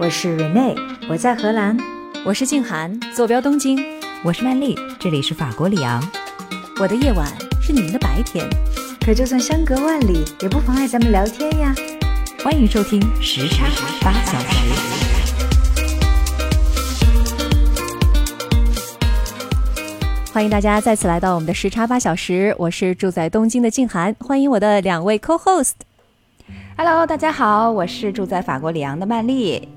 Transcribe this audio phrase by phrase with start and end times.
[0.00, 0.78] 我是 Rene，
[1.08, 1.76] 我在荷兰。
[2.24, 3.84] 我是静涵，坐标东京。
[4.22, 6.00] 我是曼丽，这里是法国里昂。
[6.78, 7.26] 我的夜晚
[7.60, 8.48] 是你们的白天，
[9.04, 11.74] 可就算相隔万里，也不妨碍咱们聊天呀。
[12.44, 13.66] 欢迎收听时差
[14.00, 14.72] 八小时。
[20.32, 25.72] 欢迎大家再次来到我们的时差八小时，我是住在东京的静涵，欢迎我的两位 co-host。
[26.76, 29.68] Hello，大家好，我是住在法国里昂的曼丽。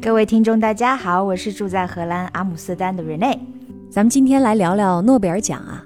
[0.00, 3.36] 各位听众，大家好，我是住在荷兰阿姆斯特丹的 Rene。
[3.90, 5.84] 咱们今天来聊聊诺贝尔奖啊。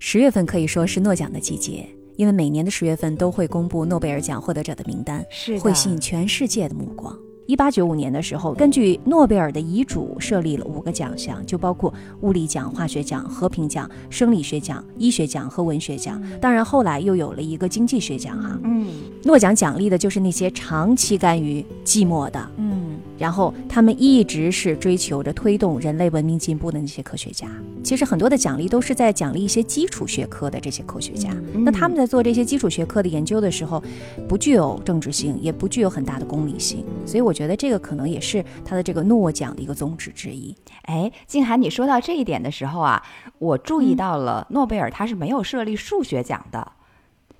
[0.00, 7.16] 十月份可以说是诺奖的季节，因为每年的十月份都会公布诺贝尔奖获得者的名单，是会吸引全世界的目光。
[7.46, 16.20] 一八九五年的时候，根据诺贝尔的遗嘱设立了五个奖项，就包括物理奖、化学奖、和平奖、生理学奖、医学奖和文学奖。
[16.40, 18.58] 当然，后来又有了一个经济学奖哈。
[18.64, 18.88] 嗯，
[19.22, 27.48] 诺奖奖励的就是那些长期甘于寂寞的，嗯，然后他们一直是追求着推动人类文明进步的那些科学家。
[27.82, 31.30] 其实很多的奖励都是在奖励一些基础学科的这些科学家。
[31.54, 33.82] 那他们在做这些基础学科的研究的时候，
[34.28, 36.84] 不具有政治性，也不具有很大的功利性。
[37.04, 40.54] 所以我觉得这个可能也是他的这个诺奖的一个宗旨之一。
[40.82, 43.02] 哎，静涵，你说到这一点的时候啊，
[43.38, 46.72] 我注意到了诺贝尔他是没有设立数学奖的，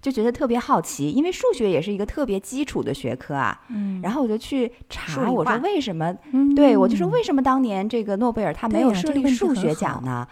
[0.09, 3.61] 就觉得特别好奇，因为数学也是一个特别基础的学科啊。
[3.69, 6.17] 嗯然后我就去查，我说为什么？
[6.33, 10.27] 嗯对我就说为什么当年这个诺贝尔他没有设立数学奖呢？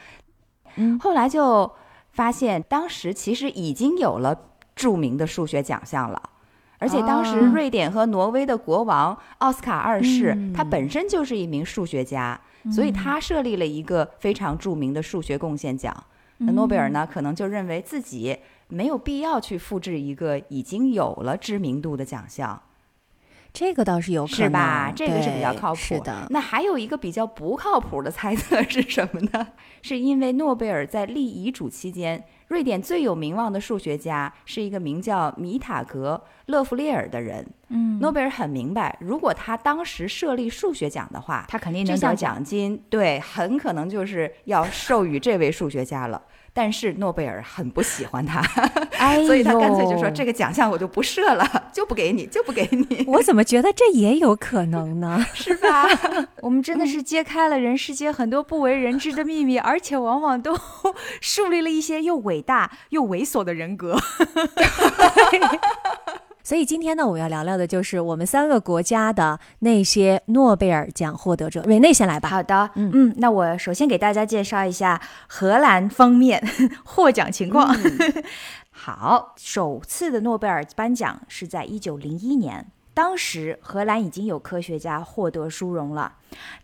[0.76, 1.70] 嗯后来就
[2.12, 4.34] 发现，当时其实已经有了
[4.74, 6.22] 著名的数学奖项了。
[6.78, 12.38] 而且当时哦瑞典和挪威的国王奥斯卡二世，嗯他本身就是一名数学家，
[12.70, 15.94] 所以他设立了一个非常著名的数学贡献奖。
[16.38, 18.36] 那诺贝尔呢，可能就认为自己
[18.68, 22.62] 没有必要去复制一个已经有了知名度的奖项，
[23.52, 24.92] 这个倒是有可能，是吧？
[24.94, 25.76] 这个是比较靠谱。
[25.76, 29.48] 是的，那还有一个比较不靠谱的猜测是什么呢？
[29.82, 37.46] 是因为诺贝尔在立遗嘱期间，瑞典最有名望的数学家是一个名叫米塔格勒弗列尔的人。
[37.68, 42.14] 嗯诺贝尔很明白，如果他当时设立数学奖的话，他肯定这项。
[42.16, 46.20] 奖金对很可能就是要授予这位数学家了。
[46.56, 48.40] 但是诺贝尔很不喜欢他，
[49.26, 55.22] 所以他干脆就说这个奖项我就不设了， 就不给你，就不给你， 我怎么觉得这也有可能呢？
[55.34, 55.86] 是吧？
[56.40, 60.58] 我们真的是揭开了人世间很多不为人知的秘密，而且往往都
[61.20, 63.98] 树立了一些又伟大又猥琐的人格。
[66.46, 71.60] 所以今天呢，我要聊聊的就是我们三个国家的那些诺贝尔奖获得者。
[71.62, 72.28] 瑞内先来吧。
[72.28, 76.40] 好的，嗯嗯，那我首先给大家介绍一下荷兰方面
[76.86, 77.76] 获奖情况。
[78.70, 82.64] 好，首次的诺贝尔颁奖是在一九零一年，
[82.94, 86.12] 当时荷兰已经有科学家获得殊荣了，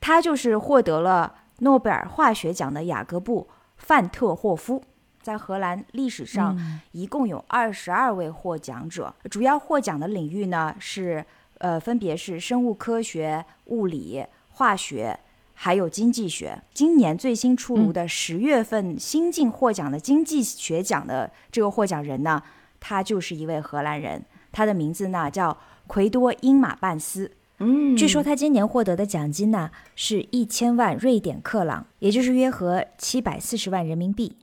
[0.01, 4.85] 他就是获得了诺贝尔化学奖的雅各布·范特霍夫。
[5.23, 6.59] 在荷兰历史上，
[6.91, 11.25] 一共有二十二位获奖者，主要获奖的领域呢是
[11.59, 15.19] 呃，分别是生物科学、物理、化学，
[15.55, 16.61] 还有经济学。
[16.75, 22.43] 今年最新出炉的十月份新晋获奖的经济学奖的这个获奖人呢，
[22.81, 25.57] 他就是一位荷兰人，他的名字呢叫
[25.87, 27.31] 奎多因马半斯。
[27.59, 34.37] 嗯据说他今年获得的奖金呢是一千万瑞典克朗，也就是约合七百四十万人民币。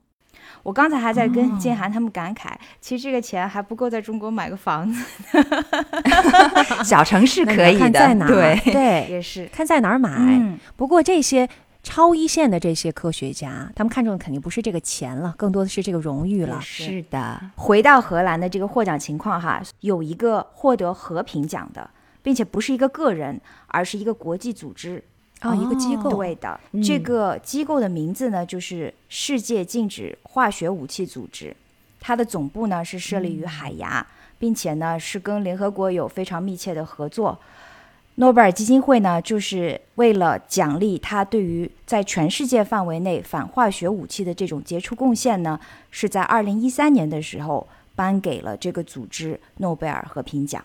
[0.64, 2.52] 我刚才还在跟建涵他们感慨，
[2.82, 5.06] 其实这个钱还不够在中国买个房子。
[6.84, 10.10] 小城市可以的，看在哪儿对，对，也是，看在哪儿买。
[10.18, 11.48] 嗯，不过这些
[11.82, 16.60] 超一线的这些科学家，他们看中的肯定不是这个钱了，更多的是这个荣誉了。
[16.62, 21.90] 是的，回到荷兰的这个获奖情况哈，有一个获得和平奖的，
[22.22, 25.04] 并且不是一个个人，而是一个国际组织。
[25.42, 26.10] 哦，一个机构。
[26.12, 31.56] 对的，嗯这个机构的名字呢就是世界禁止化学武器组织，
[32.00, 34.06] 它的总部呢是设立于海牙，
[34.38, 37.40] 并且呢是跟联合国有非常密切的合作。
[38.16, 45.58] 诺贝尔基金会呢，就是为了奖励他对于在全世界范围内反化学武器的这种杰出贡献呢，
[45.90, 47.66] 是在二零一三年的时候
[47.96, 50.62] 颁给了这个组织诺贝尔和平奖。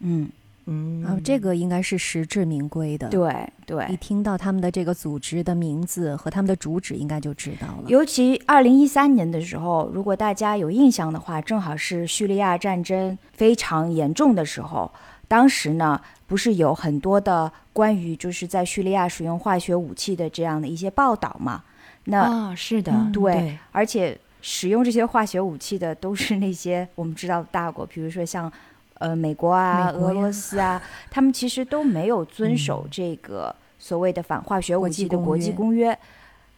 [0.00, 0.28] 嗯，
[0.70, 3.34] 嗯然后，这个应该是实至名归的。，对
[3.66, 7.84] 对，一听到他们的这个组织的名字和他们的主旨，应该就知道了。
[7.86, 14.90] 尤其二零一三年的时候，如果大家有印象的话，正好是叙利亚战争非常严重的时候。
[15.26, 21.62] 当时呢，不是有很多的关于就是在叙利亚使用化学武器的这样的一些报道嘛？
[22.04, 28.50] 那、啊，是的，嗯对而且使用这些化学武器的都是那些我们知道的大国，比如说像
[28.98, 30.80] 呃美国啊、国俄罗斯啊，
[31.10, 35.96] 他们其实都没有遵守这个所谓的反化学武器的国际公约。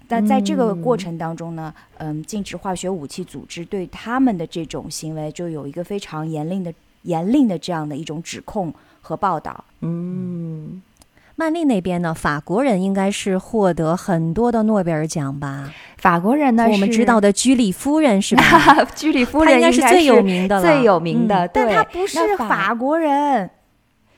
[0.08, 9.64] 但在这个过嗯程当中呢，嗯，禁止化学武器组织对他们的这种行为就有一个非常严令的、严令的这样的一种指控和报道。
[9.82, 10.82] 嗯，
[11.36, 15.72] 曼丽那边呢，法国人应该是获得很多的诺贝尔奖吧？
[15.96, 18.84] 法国人呢，我们知道的居里夫人是吧？
[18.94, 23.50] 居里夫人应该是最有名的了，最有名的，嗯但她不是法国人，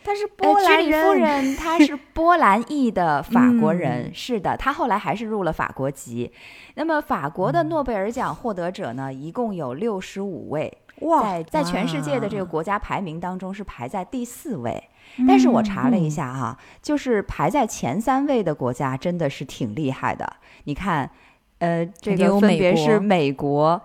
[0.05, 6.33] 他是波呃，兰居里夫人 她是波兰裔的法国人，嗯是的，她后来还是入了法国籍。
[6.75, 14.83] 那么法国的诺贝尔奖获得者呢，一共有六十五位，哇，在在全世界的这个国家排名当中是排在第四位。
[15.27, 20.31] 但是我查了一下哈、就是排在前三位的国家真的是挺厉害的。
[20.65, 21.11] 你看，
[21.59, 23.83] 呃，这个分别美国是美国、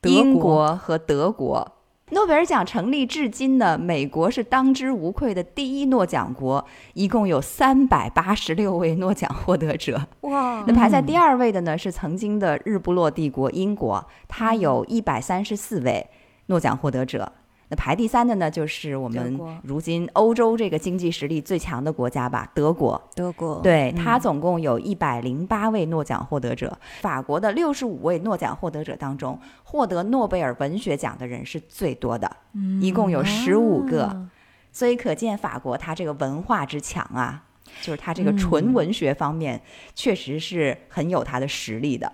[0.00, 1.72] 德英国国和德国。
[2.10, 6.64] 诺贝尔奖成立至今呢，美国是当之无愧的第一诺奖国，
[6.94, 10.06] 一共有三百八十六位诺奖获得者。
[10.22, 16.08] 哇那排在第二位的呢是曾经的日不落帝国英国，它有一百三十四位
[16.46, 17.30] 诺奖获得者。
[17.68, 23.00] 那排第三的呢，就是我们如今欧洲这个经济实力最强的国家吧，德国。
[23.14, 26.78] 德国对，嗯它总共有一百零八位诺奖获得者。
[27.00, 32.36] 法国的六十五位诺奖获得者当中，获得诺贝尔文学奖的人是最多的，
[32.80, 34.04] 一共有十五个。
[34.04, 34.30] 啊
[34.70, 37.42] 所以可见法国它这个文化之强啊，
[37.80, 39.60] 就是它这个嗯纯文学方面
[39.94, 42.12] 确实是很有它的实力的。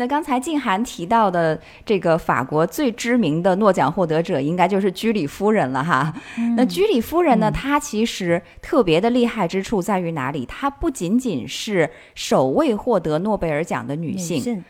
[0.00, 6.10] 那刚才静涵提到的这个法国最知名的诺奖获得者，应该就是居里夫人了哈。
[6.56, 10.46] 那居里夫人呢，她其实特别的厉害之处在于哪里？
[10.46, 14.64] 她不仅仅是首位获得诺贝尔奖的女性，性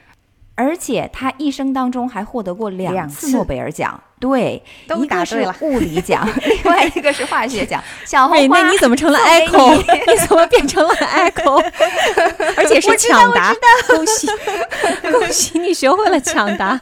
[0.60, 3.98] 而且他一生当中还获得过两两次次诺贝尔奖。
[4.18, 7.82] 对，都一个是物理奖， 另外一个是化学奖。
[8.04, 9.74] 小红喂，花，那你怎么成了 echo？
[9.74, 11.56] 你你怎么变成了 echo？
[12.58, 13.56] 而且是抢答，
[13.88, 14.26] 恭喜
[15.10, 16.78] 恭喜你学会了抢答。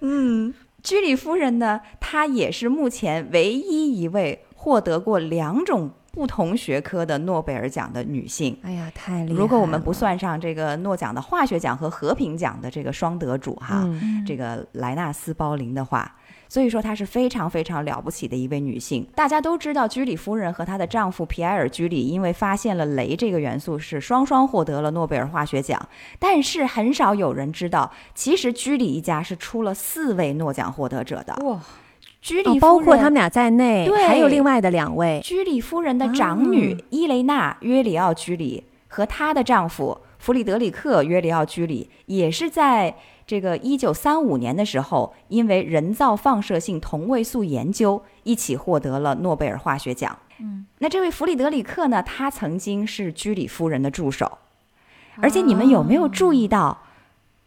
[0.00, 8.56] 嗯，居里夫人呢，她也是目前唯一一位获得过两种不同学科的诺贝尔奖的女性。
[8.62, 9.34] 哎呀，太厉害了！
[9.34, 16.14] 如果我们不算上这个诺奖的化学奖和和平奖的这个双得主哈，嗯这个莱纳斯鲍林的话，
[16.50, 19.08] 所以说她是非常非常了不起的一位女性。
[19.14, 25.80] 大家都知道，居里夫人和她的丈夫皮埃尔·居里因为发现了镭这个元素，是双双获得了诺贝尔化学奖。
[26.18, 31.34] 但是很少有人知道，其实居里一家是出了四位诺奖获得者的。
[31.44, 31.58] 哇，
[32.22, 35.20] 居里、哦包括他们俩在内，对还有另外的两位。
[35.22, 42.94] 居里夫人的长女、啊伊雷娜·约里奥·居里和她的丈夫弗里德里克·约里奥·居里，也是在
[43.26, 50.16] 这个一九三五年的时候，因为人造放射性同位素研究一起获得了诺贝尔化学奖。
[50.38, 54.38] 嗯，那这位弗里德里克呢，他曾经是居里夫人的助手，
[55.16, 56.82] 而且你们有没有注意到，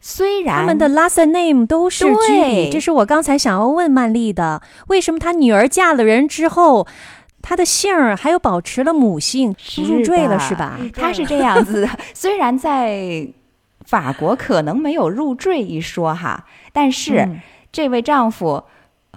[0.00, 4.62] 虽然他们的 last name 都是居里，对这是我刚才想要问曼丽的。
[4.88, 6.86] 为什么她女儿嫁了人之后，
[7.42, 10.78] 她的姓儿还有保持了母姓，不入赘了是吧？
[10.94, 13.28] 她是这样子的，虽然在
[13.84, 17.40] 法国可能没有入赘一说哈，但是嗯
[17.72, 18.64] 这位丈夫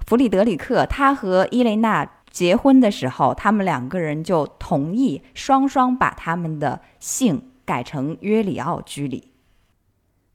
[0.05, 9.29] 弗里德里克，他和伊蕾娜结婚的时候，他们两个人就同意双双把他们的姓改成约里奥居里，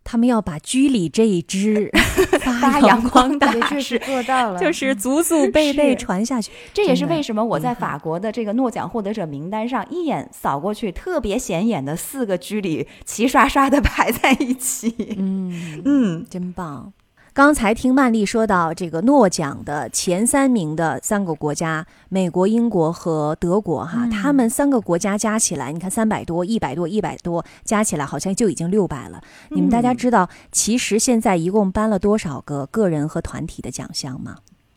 [0.04, 1.90] 他们要把居里这一支
[2.40, 6.52] 发发扬扬光大，光大也确实做到了，就是祖祖辈辈传下去。
[6.72, 14.94] 这也是为什么我在法国的这个诺奖获得者名单上一眼扫过去，特别显眼的四个居里齐刷刷的 排在一起。
[15.18, 16.92] 嗯，嗯，真棒。
[17.34, 29.20] 刚才听曼丽说到这个诺奖的前三名的三个国家，美国、英国和德国哈，嗯他们三个国家加起来，你看三百多、一百多、一百多，加起来好像就已经六百了。
[29.48, 34.36] 你们大家嗯知道，其实现在一共颁了多少个个人和团体的奖项吗？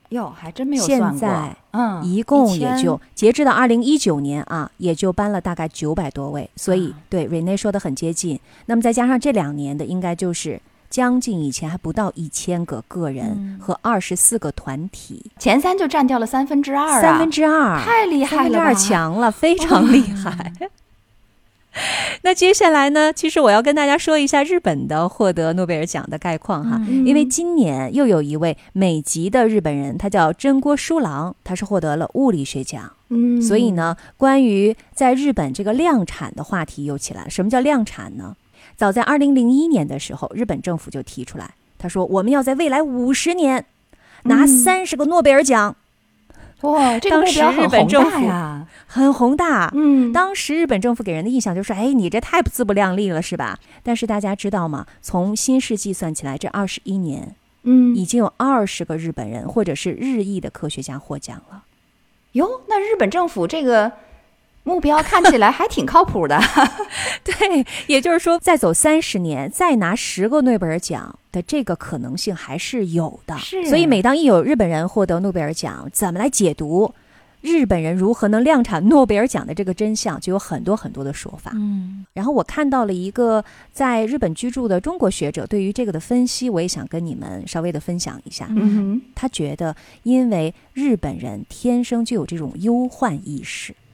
[0.09, 1.19] 哟，还真没有现算过。
[1.19, 8.39] 在嗯，一共也1000就截至到二零一九年啊，也就颁了大概九百多位，所以啊对 Rene 说的很接近。
[8.65, 10.59] 那么再加上这两年的，应该就是
[10.97, 20.51] 将近以前还不到一千个个人嗯和二十四个团体，前三就占掉了三分之二啊，三分之二，太厉害了吧，三分之二强了， 非常厉害。
[22.23, 23.13] 那接下来呢？
[23.13, 32.91] 其实我要跟大家说一下日本的获得诺贝尔奖的概况哈，嗯因为今年又有一位美籍的日本人，他叫真锅书郎，他是获得了物理学奖。
[33.09, 37.29] 嗯，所以呢，关于在日本这个量产的话题又起来了。
[37.29, 38.35] 什么叫量产呢？
[38.77, 43.65] 早在二零零一年的时候，日本政府就提出来，他说我们要在未来五十年
[44.23, 45.75] 拿嗯三十个诺贝尔奖。
[46.61, 49.71] 哇，这个目标很宏大呀，很宏大。
[49.75, 53.59] 嗯，当时日本政府给人的印象就是，哎，你这太自不量力了，是吧？
[53.83, 54.85] 但是大家知道吗？
[55.01, 61.63] 从新世纪算起来，这二十一年嗯已经有二十个日本人或者是日裔的科学家获奖了。
[62.33, 63.91] 哟，那日本政府这个
[64.67, 66.37] 目标看起来还挺靠谱的。
[67.23, 73.37] 对，也就是说，再走三十年，再拿十个诺贝尔奖的这个可能性还是有的。
[73.37, 76.93] 是所以每当一有日本人获得诺贝尔奖，怎么来解读
[77.39, 81.51] 日本人如何能量产诺贝尔奖的这个真相，就有很多很多的说法。
[81.55, 88.47] 嗯然后我看到了一个在日本居住的中国学者对于这个的分析，我也想跟你们稍微的分享一下。
[88.49, 93.86] 嗯他觉得，因为日本人天生就有这种忧患意识，哼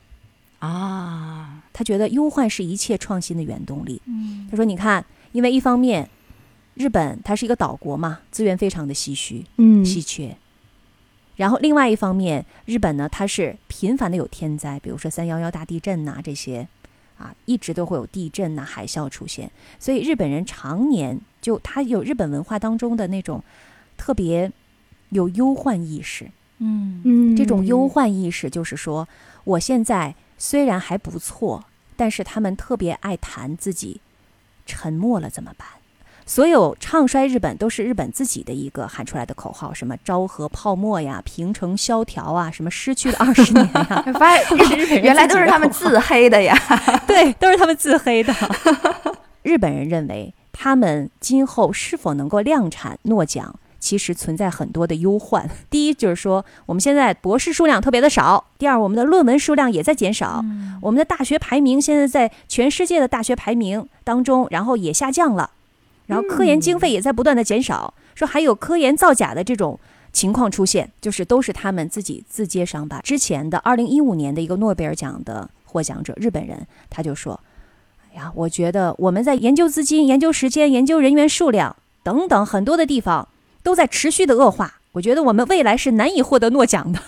[0.65, 4.01] 啊，他觉得忧患是一切创新的原动力。
[4.05, 5.03] 嗯他说：“你看，
[5.33, 6.09] 因为一方面，
[6.75, 10.37] 日本它是一个岛国嘛，资源非常的稀虚、嗯稀缺。
[11.35, 16.65] 然后另外一方面，日本呢，它是频繁的有天灾，比如说三幺幺大地震呐、这些，
[17.17, 19.51] 啊，一直都会有地震呐、海啸出现。
[19.79, 23.43] 所以日本人常年就他有日本文化当中的那种
[23.97, 24.49] 特别
[25.09, 26.31] 有忧患意识。
[26.59, 29.05] 嗯嗯这种忧患意识就是说，
[29.43, 31.63] 我现在虽然还不错，
[31.95, 34.01] 但是他们特别爱谈自己
[34.65, 35.65] 沉默了怎么办？
[36.25, 46.53] 所有唱衰日本都是日本自己的一个喊出来的口号，什么昭和泡沫呀、平成萧条啊，什么失去的二十年呀， 发现日 本原来都是他们自黑的呀。
[47.07, 48.33] 对，都是他们自黑的。
[49.43, 55.49] 日本人认为，他们今后是否能够量产诺奖，其实存在很多的忧患。
[55.69, 60.39] 第一就是说，我们现在博士数量特别的少；第二，我们的论文数量也在减少；
[60.81, 65.51] 我们的大学排名现在在全世界的大学排名当中，然后也下降了。
[66.05, 69.77] 然后科研经费也在不断的减少，说还有科研造假的这种
[70.13, 73.01] 情况出现，就是都是他们自己自揭伤疤。
[73.01, 77.39] 之前的二零一五年的一个诺贝尔奖的获奖者，日本人他就说
[78.11, 83.27] ：“哎呀，我觉得我们在研究资金、研究时间、研究人员数量等等很多的地方
[83.63, 86.99] 都在持续的恶化，我觉得我们未来是难以获得诺奖的。”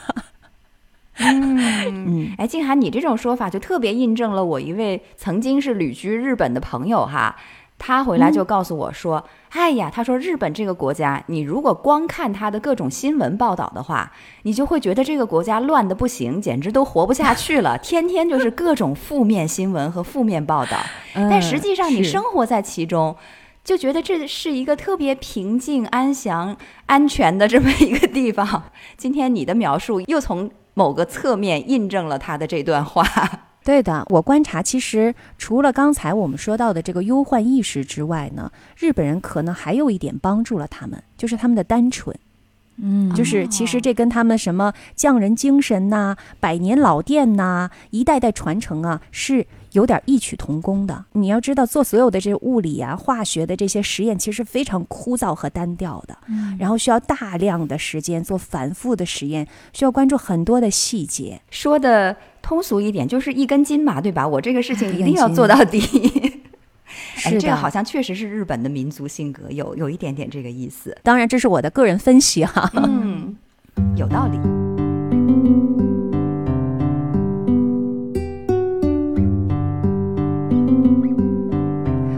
[1.18, 7.34] 嗯哎，静涵，你这种说法就特别印证了我一位曾经是旅居日本的朋友哈，
[7.78, 20.78] 他回来就告诉我说：“哎呀，他说日本这个国家，你如果光看他的各种新闻报道的话，你就会觉得这个国家乱的不行，简直都活不下去了， 天天就是各种负面新闻和负面报道。
[21.14, 23.16] 但实际上，你生活在其中。”
[23.66, 26.56] 就觉得这是一个特别平静、安详、
[26.86, 28.66] 安全的这么一个地方。
[28.96, 33.04] 今天你的描述又从某个侧面印证了他的这段话。
[33.66, 42.16] 对的，我观察，其实除了刚才我们说到的这个忧患意识之外呢，日本人可能还有一点帮助了他们，就是他们的单纯。
[42.78, 51.06] 嗯就是其实这跟他们什么匠人精神呐、百年老店呐、一代代传承啊，是有点异曲同工的。
[51.12, 56.18] 你要知道，做所有的这物理啊、化学的这些实验，其实非常枯燥和单调的，
[56.58, 61.42] 然后需要大量的时间做反复的实验，需要关注很多的细节。
[61.52, 64.28] 说的通俗一点，就是一根筋嘛，对吧？
[64.28, 65.82] 我这个事情一 一定要做到底。
[67.26, 70.96] 哎，是的，这个好像确实是日本的民族性格，有有一点点这个意思。
[71.04, 72.70] 当然这是我的个人分析哈。
[72.76, 73.36] 嗯，
[73.98, 74.40] 有道理。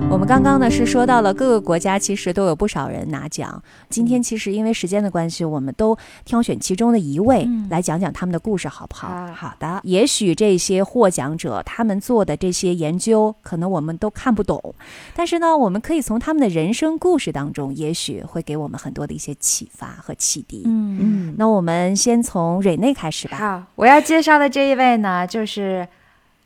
[0.10, 3.62] 我们刚刚呢是说到了各个国家其实都有不少人拿奖。
[3.88, 9.10] 今天其实因为时间的关系，我们都挑选其中的一位嗯来讲讲他们的故事，好不好？
[9.10, 14.74] 啊好的，也许这些获奖者他们做的这些研究，可能我们都看不懂，
[15.14, 20.64] 但是呢，我们可以从他们的人生故事当中，也许会给我们很多的一些启发和启迪。
[20.66, 23.38] 嗯嗯，那我们先从蕊内开始吧。
[23.38, 25.88] 好，我要介绍的这一位呢，就是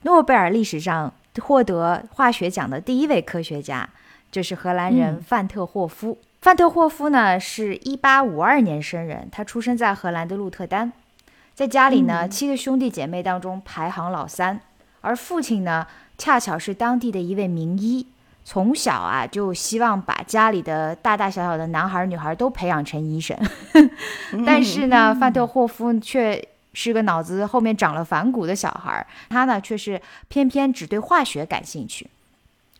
[0.01, 3.87] 诺贝尔历史上获得化学奖的第一位科学家，
[4.31, 5.21] 就是荷兰人嗯。
[5.21, 6.17] 范特霍夫。
[6.41, 10.91] 范特霍夫呢是一八五二年生人，他出生在荷兰的鹿特丹，
[11.53, 14.59] 在家里呢、七个兄弟姐妹当中排行老三，
[15.01, 15.85] 而父亲呢
[16.17, 18.07] 恰巧是当地的一位名医。
[18.43, 23.37] 从小啊，就希望把家里的大大小小的男孩、女孩都培养成医生，
[24.43, 32.09] 但是呢，范特霍夫却是个脑子后面长了反骨的小孩儿，他呢却是偏偏只对化学感兴趣，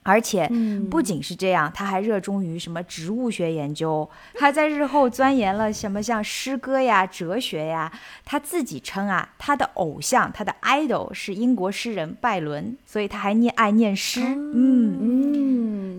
[0.03, 0.49] 而且
[0.89, 7.91] 不仅是这样，他还热衷于什么植物学研究，他在日后钻研了什么像诗歌呀、哲学呀。
[8.25, 14.21] 他自己称啊，他的偶像，他的 idol 是英国诗人拜伦，所以他还念爱念诗。
[14.21, 15.33] 嗯，嗯，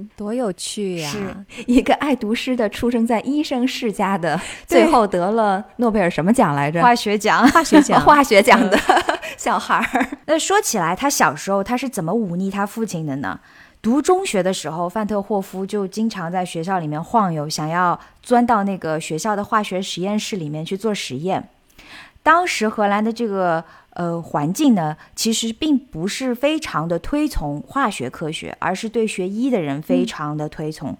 [0.00, 1.10] 嗯，多有趣呀！
[1.10, 6.80] 是一个爱读诗的，出生在医生世家的，最后得了诺贝尔什么奖来着？
[6.80, 8.78] 化学奖，化学奖， 化学奖的
[9.36, 10.08] 小孩儿。
[10.26, 13.38] 那说起来，他小时候他是怎么忤逆他父亲的呢？
[13.82, 21.48] 读中学的时候，范特霍夫就经常在学校里面晃悠，想要钻到那个学校的化学实验室里面去做实验。
[22.22, 30.96] 当时荷兰的这个呃环境呢，其实并不是非常的推崇化学科学，而是对学医的人非常的推崇。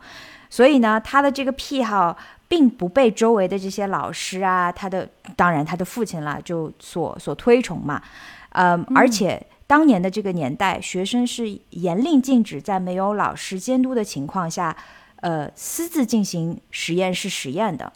[0.51, 2.17] 所以呢，他的这个癖好
[2.49, 8.03] 并不被周围的这些老师啊，他的当然他的父亲啦，就所所推崇嘛。
[8.49, 9.41] 呃，而且。
[9.73, 14.77] 当年的这个年代，学生是严令禁止在没有老师监督的情况下，
[15.23, 17.91] 呃，私自进行实验室实验的。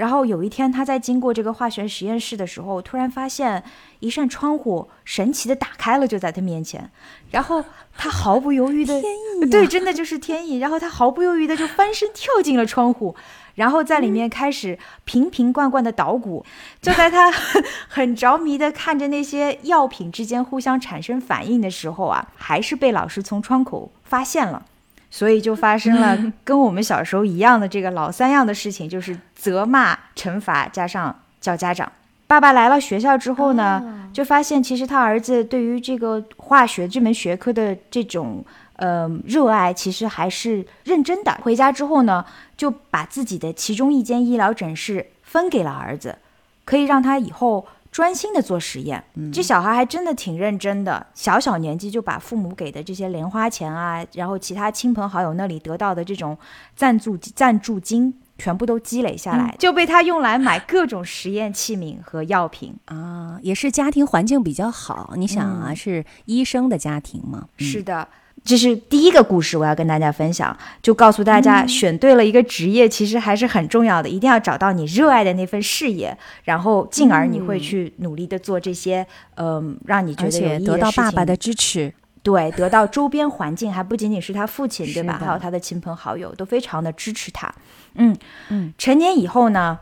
[0.00, 3.62] 然后有一天，他在经过这个化学实验室的时候，突然发现
[3.98, 6.90] 一扇窗户神奇的打开了，就在他面前。
[7.30, 7.62] 然后
[7.98, 8.98] 他毫不犹豫的，
[9.50, 10.56] 对，真的就是天意。
[10.56, 13.14] 然后他毫不犹豫的就翻身跳进了窗户。
[13.56, 16.46] 然后在里面开始瓶瓶罐罐的捣鼓，
[16.80, 24.64] 就在他很着迷的看着那些药品之间互相产生反应的时候啊，还是被老师从窗口发现了，
[25.10, 31.90] 所以就发生了 跟我们小时候一样的这个老三样的事情，就是责骂、惩罚加上叫家长。
[32.26, 38.44] 爸爸来了学校之后呢，就发现其实他儿子对于这个化学这门学科的这种。
[38.76, 41.38] 呃，热爱其实还是认真的。
[41.42, 42.24] 回家之后呢，
[42.56, 46.16] 就把自己的其中一间医疗诊室分给了儿子，
[46.64, 49.02] 可以让他以后专心的做实验。
[49.32, 56.36] 这小孩还真的挺认真的，小小年纪就把父母给的这些零花钱啊，然后其他亲朋好友那里得到的这种
[56.76, 63.38] 赞助赞助金，全部都积累下来，就被他用来买各种实验器皿和药品啊。
[63.42, 67.48] 也是家庭环境比较好，你想啊，是医生的家庭嘛？
[67.56, 68.06] 是的。
[68.42, 79.06] 这是第一个故事，我要跟大家分享，就告诉大家，选对了一个职业，其实还是很重要的，一定要找到你热爱的那份事业，然后进而你会去努力的做这些，
[79.36, 81.92] 嗯，让你觉得有意义得到爸爸的支持，
[82.22, 85.20] 对，得到周边环境，还不仅仅是他父亲，对吧？
[85.22, 87.52] 还有他的亲朋好友都非常的支持他。
[87.94, 88.16] 嗯
[88.48, 89.78] 嗯，成年以后呢，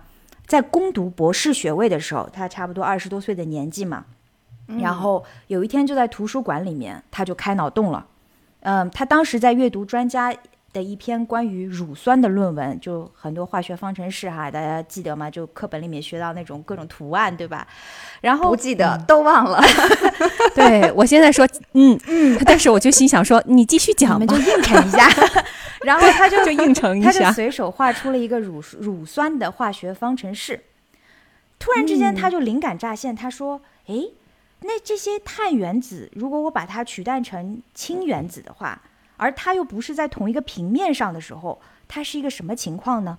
[0.46, 4.04] 在攻读博士学位的时候，他差不多二十多岁的年纪嘛，
[4.80, 8.04] 然后有一天就在图书馆里面，他就开脑洞了。
[8.60, 10.34] 嗯，他当时在阅读专家
[10.72, 15.30] 的一篇关于乳酸的论文，就很多化学方程式哈，大家记得吗？
[15.30, 17.66] 就课本里面学到那种各种图案，对吧？
[18.20, 19.62] 然后不记得，都忘了。
[20.54, 25.08] 对我现在说，嗯嗯，但是我就心想说，你继续讲，你们就应承一下。
[25.82, 30.64] 然后他就 就应承一下，他就随手画出了一个乳乳酸的化学方程式。
[31.58, 34.08] 突然之间，他就灵感乍现，他说：“哎。”
[34.60, 38.82] 那这些碳原子，如果我把它取代成氢原子的话，
[39.16, 43.18] 而它又不是在同一个平面上的时候，它是一个什么情况呢？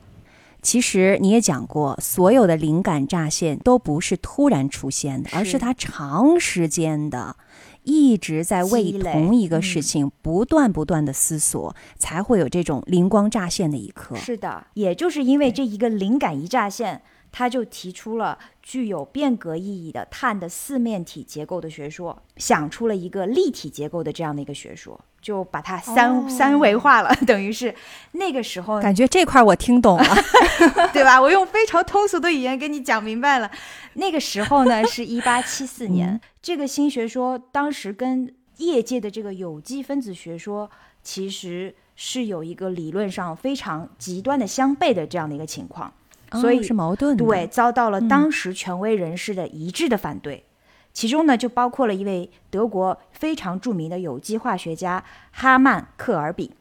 [0.62, 7.38] 其实你也讲过，所有的灵感乍现都不是突然出现的，而是它长时间的
[7.84, 14.18] 一直在为同一个事情不断不断的思索，才会有这种灵光乍现的一刻。
[14.18, 17.02] 是的，也就是因为这一个灵感一乍现。
[17.32, 27.74] 他就提出了具有变革意义的碳的四面体结构的学说，想出了一个立体结构的这样的一个学说，就把它三三维化了， 等于是
[28.14, 30.16] 那个时候感觉这块我听懂了，
[30.94, 31.22] 对吧？
[31.22, 33.50] 我用非常通俗的语言跟你讲明白了。
[33.94, 40.70] 那个时候呢，是一八七四年，这个新学说当时跟业界的这个有机分子学说
[41.02, 45.94] 其实是有一个理论上非常极端的相悖的这样的一个情况。
[46.34, 50.46] 所以是矛盾的，对，遭到了当时权威人士的一致的反对，
[50.94, 56.52] 其中呢就包括了一位德国非常著名的有机化学家哈曼克尔比，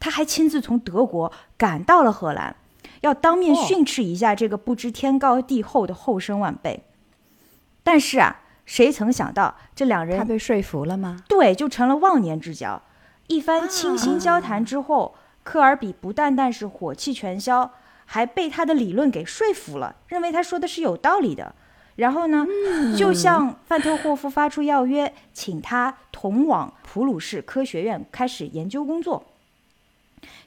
[0.00, 2.56] 他还亲自从德国赶到了荷兰，
[3.02, 6.84] 要当面训斥一下这个不知天高地厚的后生晚辈。
[7.82, 11.22] 但是啊，谁曾想到这两人他被说服了吗？
[11.28, 12.80] 对，就成了忘年之交。
[13.26, 17.72] 一番倾心交谈之后，科尔比不单单是火气全消。
[18.10, 21.54] 还被他的理论给说服了，认为他说的是有道理的。
[21.96, 22.46] 然后呢，
[22.96, 29.26] 就向范特霍夫发出邀约，请他同往普鲁士科学院开始研究工作。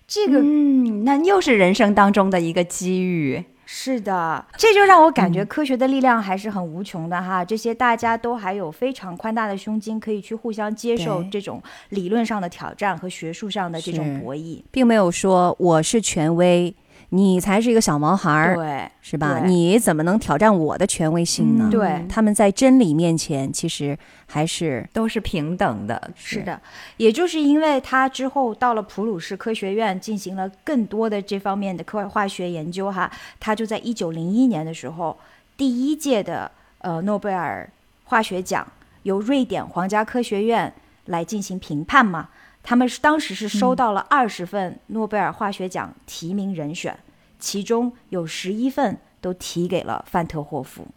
[0.08, 3.44] 这个，嗯，那又是人生当中的一个机遇。
[3.66, 7.46] 是的，这就让我感觉科学的力量还是很无穷的哈。
[7.46, 16.74] 这些大家都还有非常宽大的胸襟，可以去互相接受这种理论上的挑战和学术上的这种博弈，并没有说我是权威。
[17.14, 19.44] 你才是一个小毛孩儿，对是吧？
[19.46, 21.66] 你怎么能挑战我的权威性呢？
[21.68, 23.98] 嗯对他们在真理面前，其实
[24.28, 26.62] 还是都是平等的，是的，
[26.96, 35.18] 也就是因为他之后到了普鲁士科学院进行了更多的这方面的科化学研究哈，他就在一九零一年的时候，
[35.58, 37.70] 第一届的呃诺贝尔
[38.06, 38.66] 化学奖
[39.04, 40.74] 由瑞典皇家科学院
[41.08, 42.30] 来进行评判嘛，
[42.64, 46.98] 他们是当时是收到了二十份诺贝尔化学奖提名人选，
[47.40, 50.88] 其中有十一份都提给了范特霍夫。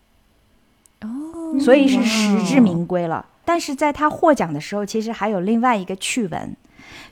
[1.00, 1.58] 哦。
[1.60, 3.26] 所以是实至名归了。
[3.44, 6.56] 但是在他获奖的时候，其实还有另外一个趣闻，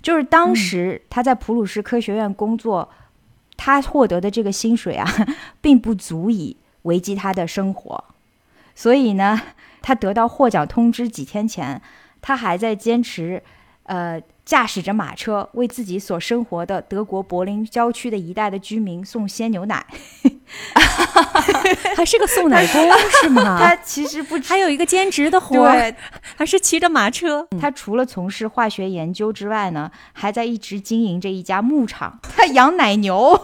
[0.00, 2.88] 就是当时他在普鲁士科学院工作，
[3.56, 5.06] 他获得的这个薪水啊，
[5.60, 8.04] 并不足以维系他的生活，
[8.74, 9.40] 所以呢，
[9.82, 11.80] 他得到获奖通知几天前，
[12.22, 13.42] 他还在坚持，
[13.84, 14.20] 呃。
[14.44, 19.86] 驾驶着马车为自己所生活的德国柏林郊区的一带的居民送鲜牛奶，
[21.96, 22.90] 还是个送奶工
[23.22, 23.56] 是吗？
[23.62, 25.94] 他其实不还有一个兼职的活儿，对
[26.36, 27.46] 还是骑着马车。
[27.60, 33.40] 他除了从事化学研究之外呢，还在一直经营着一家牧场，他养奶牛。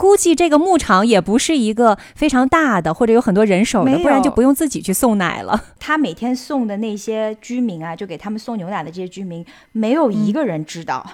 [0.00, 5.62] 估计这个牧场也不是一个非常大的，或者有很多人手的，不然就不用自己去送奶了。
[5.78, 11.04] 他每天送的那些居民啊，就给他们送牛奶的这些居民，没有一个人知道、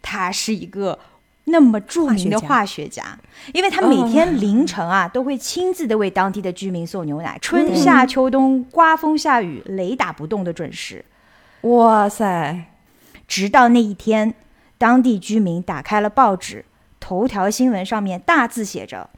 [0.00, 0.96] 他是一个
[1.46, 3.18] 那么著名的化学家，
[3.52, 11.04] 因为他每天凌晨啊、都会亲自的为当地的居民送牛奶，春夏秋冬，刮风下雨，雷打不动的准时。
[11.62, 12.66] 哇塞，
[13.26, 14.34] 直到那一天，
[14.78, 16.64] 当地居民打开了报纸，
[17.00, 19.10] 头条新闻上面大字写着：“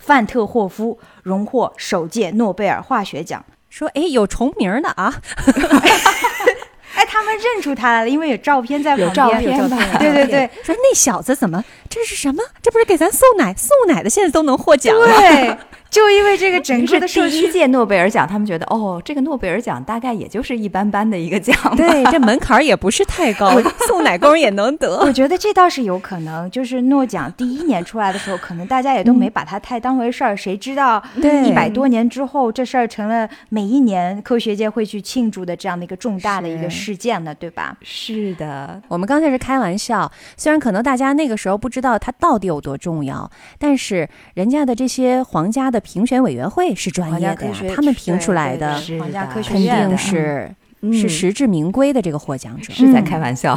[0.00, 3.44] 范特霍夫荣获首届诺贝尔化学奖。
[3.68, 5.12] 说，哎，有重名的啊，”
[6.96, 9.08] 哎，他们认出他来了，因为有照片在旁边。
[9.08, 12.42] 有照片对对对说那小子怎么这是什么？
[12.62, 15.06] 这不是给咱送奶送奶的，现在都能获奖了。
[15.06, 15.56] 对，
[15.90, 21.54] 就因为这个整个的社区是第一届诺贝尔奖，他们觉得哦，这个诺贝尔奖大概也就是一般般的一个奖。
[21.76, 24.98] 对，这门槛儿也不是太高， 送奶工也能得。
[25.02, 30.36] 我觉得这倒是有可能，就是诺奖第一年出来的时候，可能大家也都没把它太当回事儿。
[30.36, 37.76] 谁知道对一百多年之后，这事儿成了每一年科学界会去庆祝的这样的一个重大的一个事件呢，对吧？
[37.82, 50.48] 是的，我们刚才是开玩笑，虽然可能大家那个时候不知道它到底有多重要，但是人家的这些皇家的评选委员会是专业的呀，他们评出来的是皇家肯定是、
[50.82, 52.72] 嗯是实至名归的这个获奖者。
[52.72, 53.54] 是在开玩笑。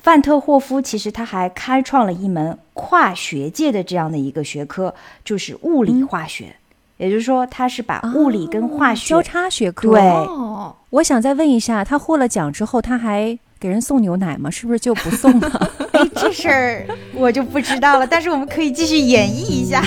[0.00, 6.56] 范特霍夫其实他还开创了一门跨学界的这样的一个学科，就是物理化学。
[6.96, 9.90] 也就是说，他是把物理跟化学、交叉学科。
[9.90, 14.48] 对哦，我想再问一下，他获了奖之后，他还给人送牛奶吗？
[14.50, 15.70] 是不是就不送了？
[15.92, 19.82] 哎，这事儿我就不知道了，但是我们可以继续演绎一下。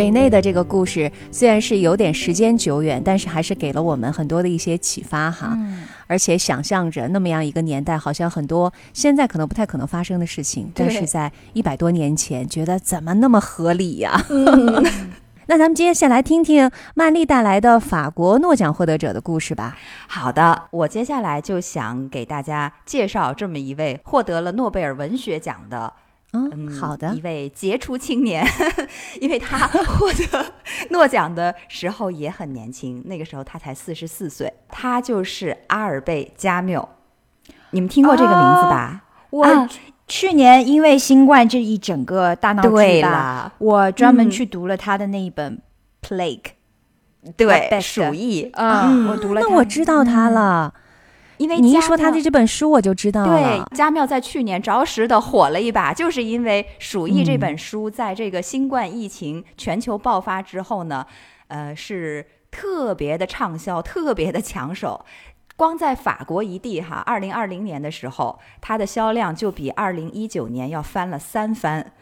[0.00, 5.52] 瑞内的这个故事虽然是有点时间久远，但是还是给了我们很多的一些启发哈。
[5.58, 14.24] 嗯，而且想象着那么样一个年代，好像很多现在可能不太可能发生的事情，但是在一百多年前，觉得怎么那么合理呀、
[15.48, 19.76] 那咱们接下来听听曼丽带来的法国诺奖获得者的故事吧。
[20.08, 25.92] 好的，我接下来就想给大家介绍这么一位获得了诺贝尔文学奖的。
[26.32, 28.46] 嗯，嗯，好的一，位杰出青年，
[29.20, 30.52] 因为他获得
[30.90, 36.88] 诺奖的时候也很年轻，那个时候他才四十四岁，他就是阿尔贝·加缪。
[37.70, 39.04] 你们听过这个名字吧？
[39.30, 39.68] 我啊
[40.08, 45.60] 去年因为新冠这一整个大闹对剧吧，我专门嗯去读了他的那一本
[46.08, 46.42] 《Plague》。
[47.36, 49.46] 对，鼠疫，啊，我读了他。
[49.46, 50.72] 那我知道他了。
[51.40, 61.06] 因为你一说他的这本书，我就知道对了。，加缪在去年着实的火了一把，就是因为《鼠疫》这嗯本书在这个新冠疫情全球爆发之后呢，
[61.48, 65.02] 呃，是特别的畅销，特别的抢手。
[65.56, 71.92] 光在法国一地哈，二零二零年的时候，它的销量就比二零一九年要翻了三番，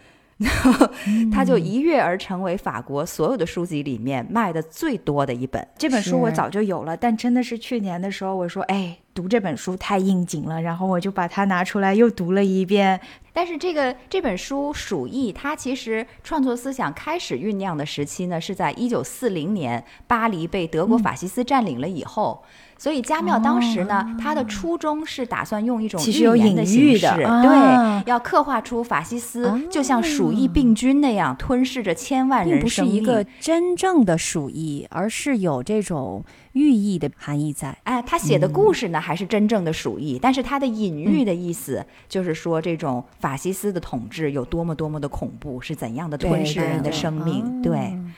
[1.32, 5.66] 它就一跃而成为法国所有的书籍里面卖的最多的一本。
[5.76, 13.00] 这本书我早就有了，但真的是去年的时候，我说，哎，读这本书太应景了，然后我就把它拿出来又读了一遍。
[13.32, 22.44] 但是这个这本书《鼠疫》，它其实创作思想开始酝酿的时期呢，是在一九四零年巴黎被德国法西斯占领了以后。
[22.78, 32.86] 所以家庙当时呢，他的初衷是打算用一种隐喻形式，对，要刻画出法西斯就像鼠疫病菌那样吞噬着千万并不是。
[32.86, 37.76] 一个真正的鼠疫，而是有这种寓意的含义在。
[37.82, 47.60] 哎，他写的故事呢，还是真正的鼠疫，但是他的隐喻的意思就是说，这种法西斯的统治有多么多么的恐怖，是怎样的吞噬人的生命。
[47.60, 48.14] 对，嗯，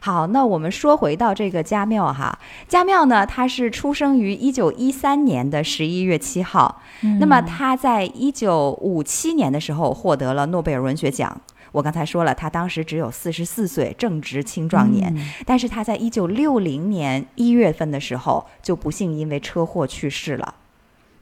[0.00, 6.80] 好，那我们说回到这个家庙哈，家庙呢，他是出生于一九一三年的十一月七号，
[7.18, 11.40] 那么他在一九五七年的时候获得了诺贝尔文学奖。
[11.72, 15.12] 我刚才说了，他当时只有四十四岁，正值青壮年。
[15.44, 20.54] 但是他在一九六零年一月份的时候，就不幸因为车祸去世了，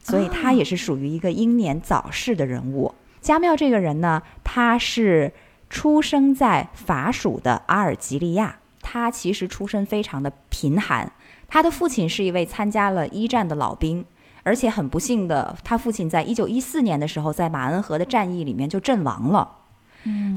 [0.03, 2.93] 所以他也是属于一个英年早逝的人物。
[3.19, 5.33] 加缪这个人呢，他是
[5.73, 11.11] 出生在法属的阿尔及利亚，他其实出身非常的贫寒，
[11.47, 14.05] 他的父亲是一位参加了一战的老兵。
[14.43, 19.49] 而且很不幸的，他父亲在一九一四年的时候，在马恩河的战役里面就阵亡了。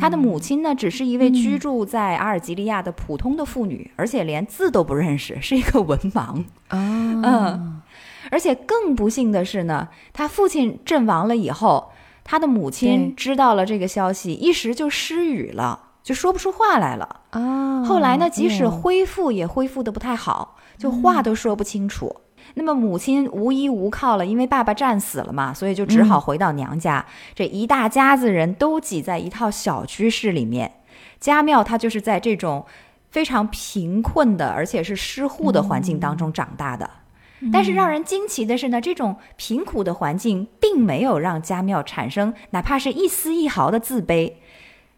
[0.01, 6.44] 他的母亲呢，只是一位居住在阿尔及利亚的普通的妇女，而且连字都不认识，是一个文盲。
[6.70, 7.83] 哦，嗯，
[8.31, 11.90] 而且更不幸的是呢，他父亲阵亡了以后，
[12.28, 17.20] 他的母亲知道了这个消息，一时就失语了，就说不出话来了。
[17.30, 22.16] 啊，后来呢，即使哦恢复也恢复的不太好，就话都说不清楚。
[22.54, 27.06] 那么母亲无依无靠了，因为爸爸战死了嘛，所以就只好回到娘家。
[27.32, 30.80] 这一大家子人都挤在一套小居室里面。
[31.20, 32.66] 家庙它就是在这种
[33.10, 36.90] 非常贫困的，而且是失户的环境当中长大的。
[37.53, 44.33] 但是让人惊奇的是呢，这种贫苦的环境并没有让家庙产生哪怕是一丝一毫的自卑，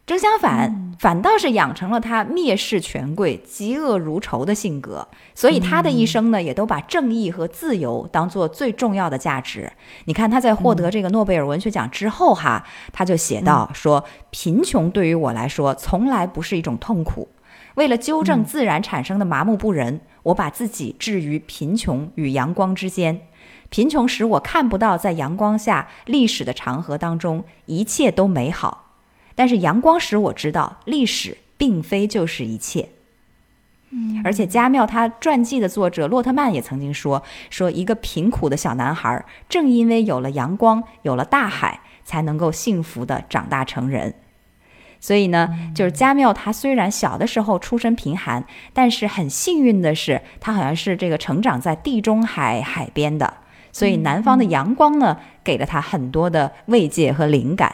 [0.05, 5.07] 正相反，反倒是养成了他蔑视权贵、嫉恶如仇的性格。
[5.35, 9.71] 所以他的一生呢，也都把正义和自由当做最重要的价值。
[10.05, 17.27] 你看他在获得这个诺贝尔文学奖之后哈，他就写到说：“贫穷对于我来说从来不是一种痛苦。
[17.79, 23.21] 为了纠正自然产生的麻木不仁，我把自己置于贫穷与阳光之间。
[23.69, 28.95] 贫穷使我看不到在阳光下历史的长河当中一切都美好，
[29.33, 32.89] 但是阳光使我知道历史并非就是一切。”
[34.25, 44.13] 而且加缪他传记的作者洛特曼也曾经说：“说一个贫苦的小男孩，正因为有了阳光，有了大海，才能够幸福的长大成人。”
[44.99, 53.33] 所以呢，就是加缪他虽然小的时候出身贫寒，但是很幸运的是，他好像是这个成长在地中海海边的，
[53.71, 57.73] 所以南方的阳光呢，给了他很多的慰藉和灵感。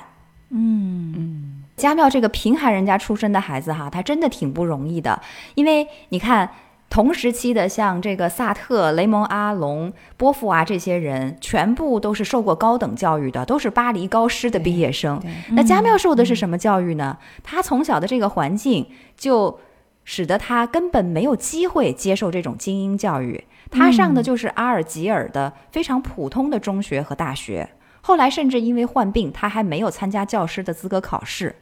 [0.49, 1.13] 嗯。
[1.17, 1.63] 嗯。
[1.75, 5.21] 加缪这个贫寒人家出身的孩子哈，他真的挺不容易的，
[5.55, 6.49] 因为你看。
[6.89, 15.21] 同时期的像这个萨特、雷蒙阿隆、波伏娃这些人，全部都是受过高等教育的，都是巴黎高师的毕业生。
[15.51, 17.17] 那加缪受的是什么教育呢？
[17.43, 19.59] 他从小的这个环境就
[20.05, 23.43] 使得他根本没有机会接受这种精英教育。
[23.71, 27.67] 他上的就是阿尔及尔的非常普通的中学和大学。
[28.01, 31.55] 后来甚至因为患病，他还没有参加教师的资格考试。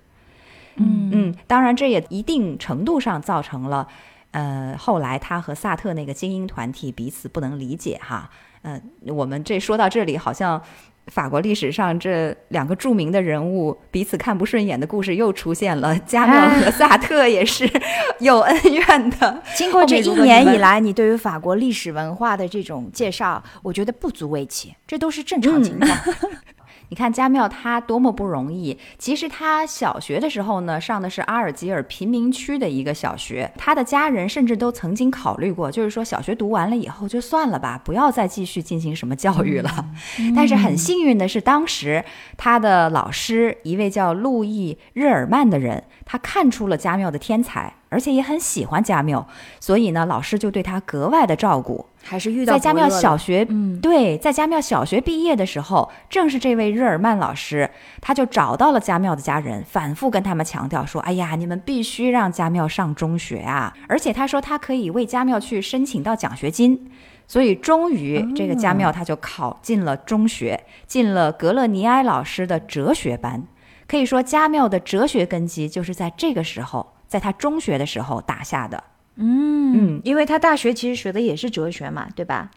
[0.75, 3.87] 嗯嗯，当然这也一定程度上造成了，
[4.33, 8.29] 呃，后来他和萨特那个精英团体彼此不能理解哈。
[8.63, 10.61] 嗯、我们这说到这里，好像
[11.07, 15.97] 法国历史上这两个著名的人物彼此看不顺眼的故事又出现了。
[15.99, 17.69] 加缪和萨特也是
[18.21, 19.43] 有恩怨的。
[19.53, 25.91] 经过这一年以来，你对于法国历史文化的这种介绍，我觉得不足为奇，这都是正常情况。
[26.93, 28.77] 你看加缪他多么不容易。
[28.99, 39.89] 其实他小学的时候呢，上的是阿尔及尔贫民区的一个小学，他的家人甚至都曾经考虑过，就是说小学读完了以后就算了吧，不要再继续进行什么教育了。
[40.35, 42.05] 但是很幸运的是，当时
[42.37, 49.25] 他的老师一位叫路易日耳曼的人，他看出了加缪的天才，而且也很喜欢加缪，
[49.59, 51.87] 所以呢，老师就对他格外的照顾。
[52.03, 57.69] 还是遇到在加缪伯乐了小学，嗯对，在加缪小学毕业的时候，正是这位日耳曼老师，
[58.01, 66.91] 他就找到了加缪的家人，反复跟他们强调说：“哎呀，你们必须让加缪上中学啊！”而且他说他可以为加缪去申请到奖学金。
[67.25, 73.43] 所以，终于这个加缪他就考进了中学，进了格勒尼埃老师的哲学班。
[73.87, 78.83] 可以说，加缪的哲学根基就是在这个时候，在他中学的时候打下的。
[79.15, 82.49] 嗯，因为他大学其实学的也是哲学嘛，对吧？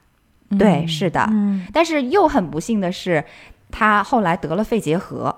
[0.58, 1.26] 对，是的。
[1.30, 3.24] 嗯，但是又很不幸的是，
[3.70, 5.34] 他后来得了肺结核，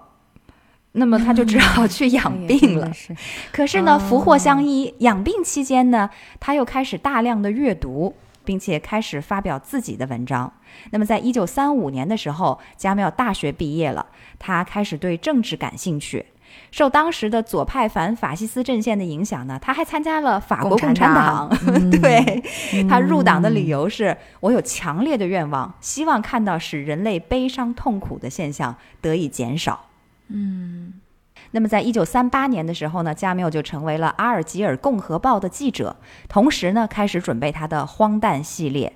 [0.92, 2.92] 那么他就只好去养 病了。
[2.92, 3.16] 是
[3.50, 10.52] 可是呢，福祸相依，养病期间呢，他又开始大量的阅读，并且开始发表自己的文章。
[10.90, 14.06] 那么，在一九三五年的时候，加缪大学毕业了，
[14.38, 16.26] 他开始对政治感兴趣。
[16.70, 21.48] 受当时的左派反法西斯阵线的影响呢，他还参加了法国共产党。
[22.00, 22.42] 对
[22.88, 29.86] 他入党的理由是：我有强烈的愿望，希望看到使人类悲伤痛苦的现象得以减少。
[30.28, 30.94] 嗯。
[31.52, 35.96] 那么，在一九三八年的时候呢，加缪就成为了《阿尔及尔共和报》的记者，
[36.28, 38.92] 同时呢，开始准备他的荒诞系列，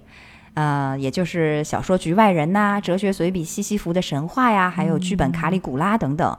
[0.53, 6.37] 呃，也就是小说《局外人》呐，哲学随笔《西西弗的神话》呀，还有剧本《卡里古拉》等等。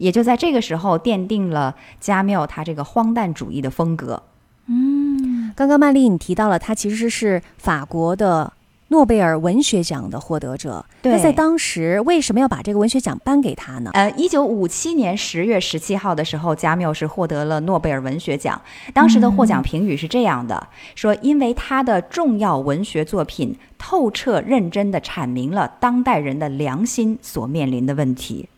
[0.00, 4.22] 也就在这个时候，奠定了加缪他这个荒诞主义的风格。
[4.66, 8.50] 嗯，刚刚曼丽你提到了，他其实是法国的
[8.88, 10.86] 诺贝尔文学奖的获得者。
[11.02, 13.90] 那在当时为什么要把这个文学奖颁给他呢？
[13.92, 18.58] 呃，一九五七年十月十七号的时候，加缪是获得了诺贝尔文学奖。
[18.94, 28.48] 当时的获奖评语是这样的：说因为他的重要文学作品透彻认真地阐明了当代人的良心所面临的问题。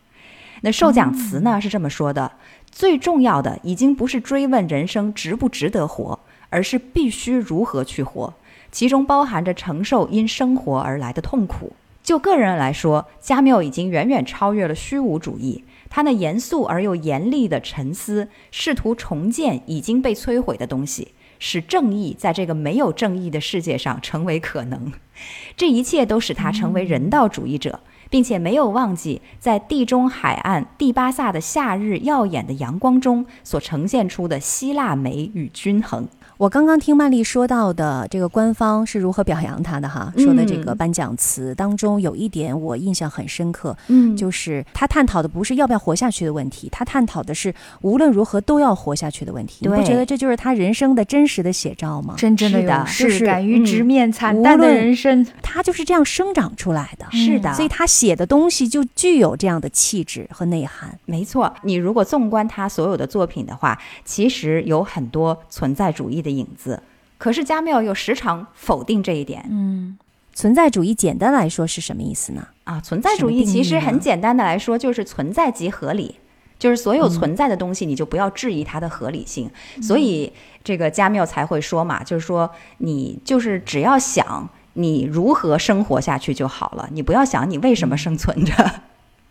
[0.65, 2.31] 那授奖词呢是这么说的：
[2.71, 6.17] 最重要的已经不是追问人生值不值得活，
[6.49, 8.33] 而是必须如何去活，
[8.71, 11.73] 其中包含着承受因生活而来的痛苦。
[12.01, 24.93] 就个人来说，加缪已经远远超越了虚无主义，他那严肃而又严厉的沉思，试图重建已经被摧毁的东西，使正义在这个没有正义的世界上成为可能。
[25.57, 27.81] 这一切都使他成为人道主义者。
[28.13, 36.07] 并且没有忘记，在地中海岸蒂巴萨的夏日耀眼的阳光中所呈现出的希腊美与均衡。
[36.37, 49.59] 我刚刚听曼丽说到的这个官方是如何表扬他的哈，说的这个颁奖词当中有一点我印象很深刻，嗯，就是他探讨的不是要不要活下去的问题，他探讨的是无论如何都要活下去的问题。
[49.61, 52.15] 你不觉得这就是他人生的真实的写照吗？
[52.17, 57.05] 真正的是敢于直面惨淡的人生，他就是这样生长出来的。
[57.11, 60.99] 是的，所以他写的东西就具有这样的气质和内涵。
[61.05, 66.33] 没错，你如果纵观他所有的作品的话，其实有很多存在主义的。
[66.33, 66.81] 影子，
[67.19, 69.45] 可是加缪又时常否定这一点。
[69.51, 69.95] 嗯，
[70.33, 72.47] 存在主义简单来说是什么意思呢？
[72.63, 76.15] 啊，存在主义其实很简单的来说就是存在即合理，
[76.57, 79.47] 就是所有存在的东西你就不要质疑它的合理性。
[79.79, 88.53] 所以这个加缪才会说嘛，就是说你就是只要想你如何生活下去就好了，你不要想你为什么生存着。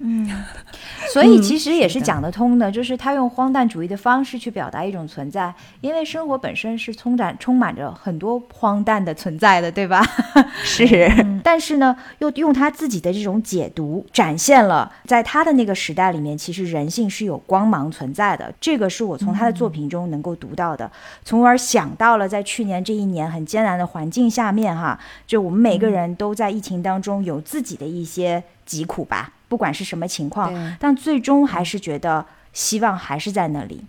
[0.04, 0.28] 嗯，
[1.12, 10.04] 所以其实也是讲得通的，就是他用荒诞主义的方式去表达一种存在，因为生活本身是充满充满着很多荒诞的存在的，对吧？
[10.64, 11.08] 是，
[11.44, 18.52] 但是呢，又用他自己的这种解读，展现了在他的那个时代里面，其实人性是有光芒存在的。
[18.60, 20.90] 这个是我从他的作品中能够读到的，
[21.24, 29.30] 从而想到了在去年这一年很艰难的环境下面，哈，就我们每个人都在疫情当中有自己的一些疾苦吧。
[29.52, 33.84] 不管是什么情况，但最终还是觉得希望还是在那里。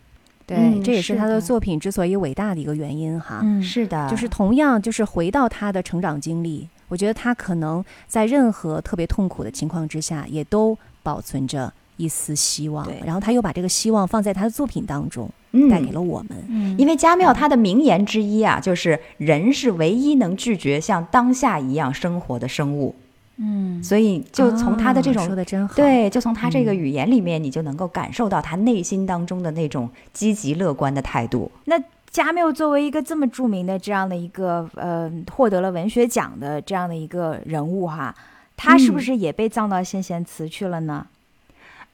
[0.46, 3.40] 对，这也是他的作品之所以伟大的一个原因哈。
[3.42, 12.86] 嗯，是的，就是同样就是回到他的成长经历，我觉得他可能在任何特别痛苦的情况之下，也都保存着一丝希望。
[13.06, 15.30] 然后他又把这个希望放在他的作品当中，
[15.72, 16.32] 带给了我们。
[16.50, 22.94] 嗯，因为加缪他的名言之一啊，就是人是唯一能拒绝像当下一样生活的生物。
[23.38, 31.52] 嗯，所以就从他的这种说的真好，对，就从他这个语言里面，你就能够感受到他内心当中的那种积极乐观的态度。
[31.66, 31.76] 那
[32.12, 38.14] 加缪作为一个这么著名的这样的一个呃获得了文学奖的这样的一个人物哈，
[38.56, 41.08] 他是不是也被葬到先贤祠去了呢？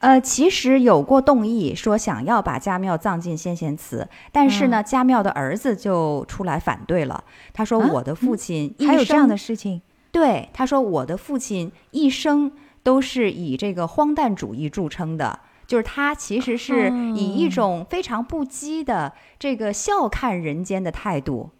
[0.00, 7.24] 呃，其实有过动议说想要把加缪葬进先贤祠，但是呢，加缪的儿子就出来反对了。
[7.54, 9.80] 他说：“我的父亲还有这样的事情。”
[10.12, 21.50] 对，他说：“我的父亲一生都是以这个荒诞主义著称的，就是他其实是以一种非常不羁的这个笑看人间的态度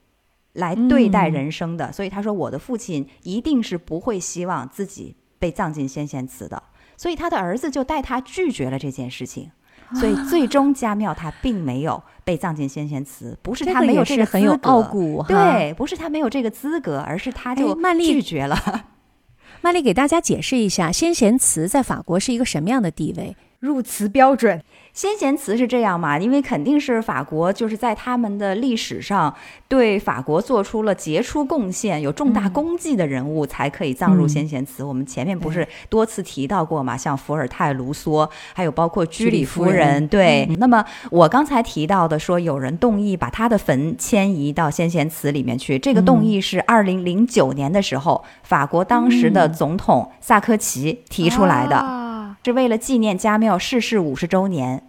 [0.54, 1.92] 来对待人生的。
[1.92, 6.62] 所以他说，我的父亲一定是不会希望自己被葬进先贤祠的。
[6.96, 9.52] 所以他的儿子就带他拒绝了这件事情。
[9.98, 18.84] 所以最终加缪他并没有。”被葬进先贤祠，不是他没有这个很有傲骨，对，不是他没有这个资格，而是他就拒绝了。
[19.62, 23.36] 曼丽给大家解释一下，先贤祠在法国是一个什么样的地位？
[23.58, 24.62] 入祠标准。
[24.92, 26.18] 先贤祠是这样嘛？
[26.18, 29.34] 因为肯定是法国就是在他们的历史上
[29.68, 34.82] 对法国做出了杰出贡献、有重大功绩的人物才可以葬入先贤祠。
[34.82, 36.96] 我们前面不是多次提到过嘛？
[36.96, 40.06] 像伏尔泰、卢梭，还有包括居里夫人。
[40.08, 52.09] 对，那么我刚才提到的说有人动议把他的坟迁移到先贤祠里面去，这个动议是二零零九年的时候，法国当时的总统萨科齐提出来的。
[52.44, 54.82] 是为了纪念家庙逝世五十周年，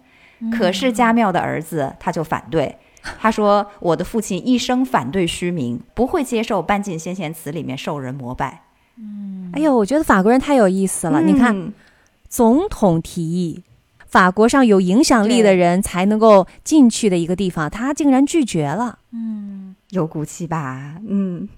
[0.50, 2.78] 可是家庙的儿子他就反对，
[3.20, 8.62] 他说：“我的父亲一生反对虚名，不会接受搬进先贤祠里面受人膜拜。”
[8.98, 11.20] 嗯，哎呦，我觉得法国人太有意思了。
[11.22, 11.72] 你看，
[12.28, 13.62] 总统提议，
[14.06, 18.98] 法国上有影响力的人才能够进去的一个地方，他竟然拒绝了。
[19.12, 20.96] 嗯，有骨气吧？
[21.06, 21.48] 嗯，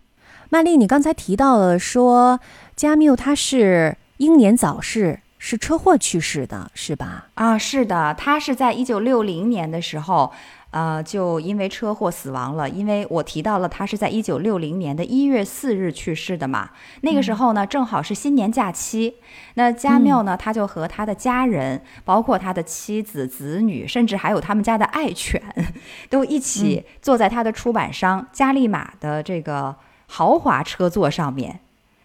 [0.50, 2.40] 曼丽，你刚才提到了说
[2.76, 5.20] 加缪他是英年早逝。
[5.46, 7.26] 是车祸去世的，是吧？
[7.34, 10.32] 啊，是的，他是在一九六零年的时候，
[10.70, 12.66] 呃，就因为车祸死亡了。
[12.66, 16.70] 因为我提到了他是在一九六零年的一月四日去世的嘛，
[17.02, 19.16] 那个时候呢，正好是新年假期。
[19.56, 25.42] 那加缪呢，他就和他的家人，包括他的妻子、子女，甚至还有他们家的爱犬，
[26.08, 29.76] 都一起坐在他的出版商加利玛的这个
[30.06, 31.60] 豪华车座上面，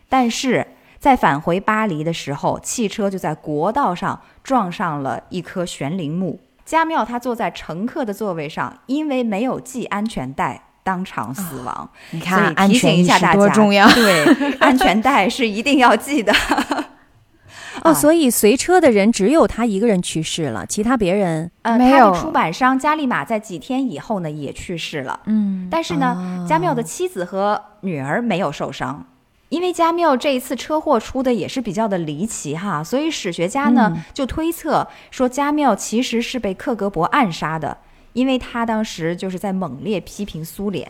[0.10, 0.68] 但是。
[1.00, 6.40] 在返回巴黎的时候，汽车就在国道上撞上了一棵悬铃木。
[6.66, 11.90] 加缪他坐在乘客的座位上，因为没有系安全带，当场死亡。
[12.12, 16.34] 你看，提醒一下大家，多重要 对，安全带是一定要系的。
[17.84, 25.22] 哦，所以随车的人只有他一个人去世了，其他别人呃，他的出版商加利玛在几天以后呢也去世了。
[25.26, 29.06] 嗯，但是呢，加缪的妻子和女儿没有受伤。
[29.50, 37.78] 因为加缪这一次车祸出的也是比较的离奇哈，所以史学家呢就推测说加缪其实是被克格勃暗杀的，
[38.14, 40.90] 因为他当时就是在猛烈批评苏联，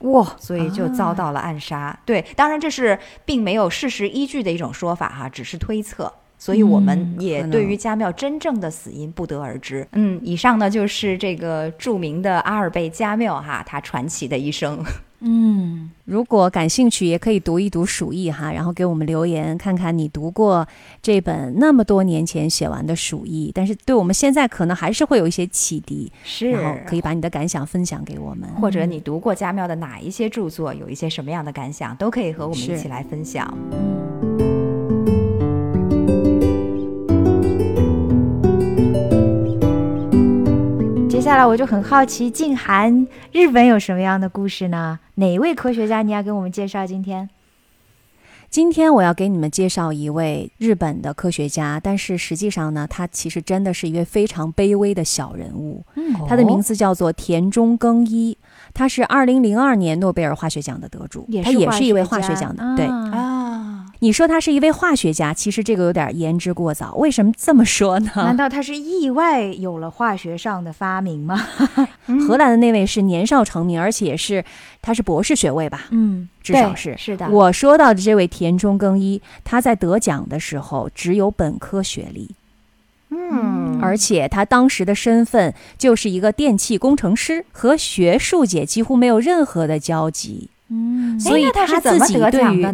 [0.00, 1.98] 哇，所以就遭到了暗杀。
[2.04, 9.88] 对，当然这是并没有事实依据的一种说法哈，只是推测，所以我们也对于加缪真正的死因不得而知。
[9.92, 14.84] 嗯，以上呢就是这个著名的阿尔贝加缪哈，他传奇的一生。
[15.26, 20.68] 嗯，如果感兴趣，也可以读一读《鼠疫》哈，然后给我们留言，看看你读过
[21.00, 33.56] 这本那么多年前写完的《鼠疫》，但是对我们现在可能还是会有一些启迪，是，然后可以把你的感想分享给我们，或者你读过家庙的哪一些著作，有一些什么样的感想，都可以和我们一起来分享。
[33.70, 34.03] 接
[41.24, 44.98] 下来我就很好奇，静涵，日本有什么样的故事呢？
[45.14, 46.86] 哪位科学家你要给我们介绍？
[46.86, 47.30] 今天，
[48.50, 55.82] 今天我要给你们介绍一位日本的科学家，但是实际上呢，他其实真的是一位非常卑微的小人物。
[55.94, 58.36] 嗯，他的名字叫做田中耕一，
[58.74, 63.33] 他是二零零二年诺贝尔化学奖的得主，他也是一位化学奖的，对啊。
[64.04, 66.94] 你说他是一位化学家，其实这个有点言之过早。
[66.96, 68.10] 为什么这么说呢？
[68.16, 71.42] 难道他是意外有了化学上的发明吗？
[72.28, 74.44] 荷兰的那位是年少成名，而且是
[74.82, 75.86] 他是博士学位吧？
[75.88, 77.30] 嗯，至少是是的。
[77.30, 82.28] 我说到的这位田中耕一，他在得奖的时候只有本科学历，
[83.08, 90.50] 嗯，而且他当时的身份就是一个电气工程师，和学术界几乎没有任何的交集。
[90.68, 92.66] 嗯，所以他是自己对于。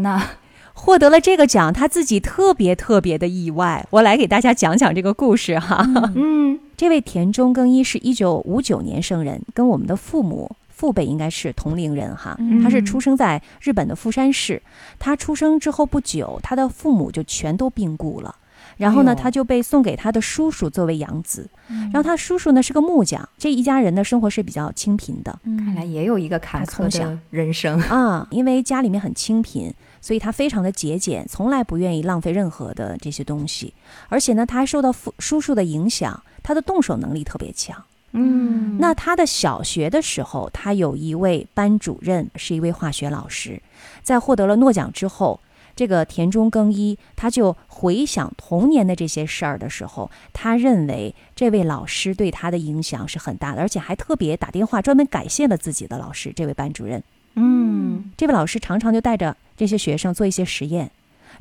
[0.82, 3.86] 获得了这个奖，他自己特别特别的意外。
[3.90, 5.86] 我来给大家讲讲这个故事哈。
[6.16, 12.34] 嗯，这位田中耕一是一九五九年生人，跟我们的父母父辈应该是同龄人哈。
[12.62, 14.62] 他是出生在日本的富山市。
[14.98, 18.34] 他出生之后不久，他的父母就全都病故了。
[18.80, 21.48] 然后呢，他就被送给他的叔叔作为养子。
[21.68, 25.38] 然后他叔叔呢是个木匠，这一家人的生活是比较清贫的。
[25.44, 29.72] 看来也有一个坎坷的人生啊，因为家里面很清贫。
[30.02, 33.74] 所以他非常的节俭，从来不愿意浪费任何的这些东西，
[34.08, 37.76] 而且呢，他还受到父叔叔的影响，他的动手能力特别强。
[38.12, 43.60] 嗯，那他的小学的时候，他有一位班主任是一位化学老师，
[44.02, 45.38] 在获得了诺奖之后，
[45.80, 57.02] 这个田中耕一他就回想童年的这些事儿的时候，他认为这位老师对他的影响是很大的，而且还特别打电话专门感谢了自己的老师，这位班主任。
[57.36, 60.90] 嗯，这位老师常常就带着这些学生做一些实验，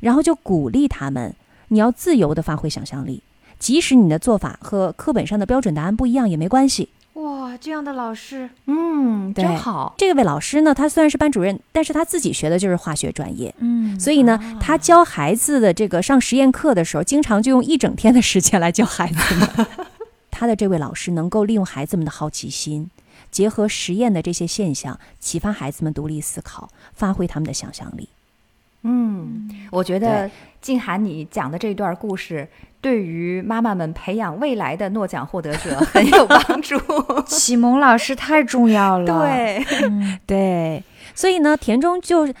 [0.00, 1.34] 然后就鼓励他们，
[1.68, 3.22] 你要自由的发挥想象力，
[3.58, 6.88] 即使你的做法和课本上的标准答案不一样也没关系。
[7.14, 9.94] 哇，这样的老师，嗯，真好。
[9.98, 19.66] 这位老师呢，他虽然是班主任，但是他自己学的就是化学专业，嗯所以呢，他教孩子的这个上实验课的时候，经常就用一整天的时间来教孩子们。
[20.30, 22.88] 他的这位老师能够利用孩子们的好奇心，
[23.30, 28.08] 结合实验的这些现象，启发孩子们独立思考，发挥他们的想象力。
[28.82, 30.30] 嗯，我觉得
[30.62, 32.48] 静涵你讲的这段故事，
[32.80, 36.78] 对于妈妈们培养未来的诺奖获得者 很有帮助。
[37.26, 39.64] 启蒙老师太重要了。，对，
[40.26, 42.32] 对，所以呢，田中就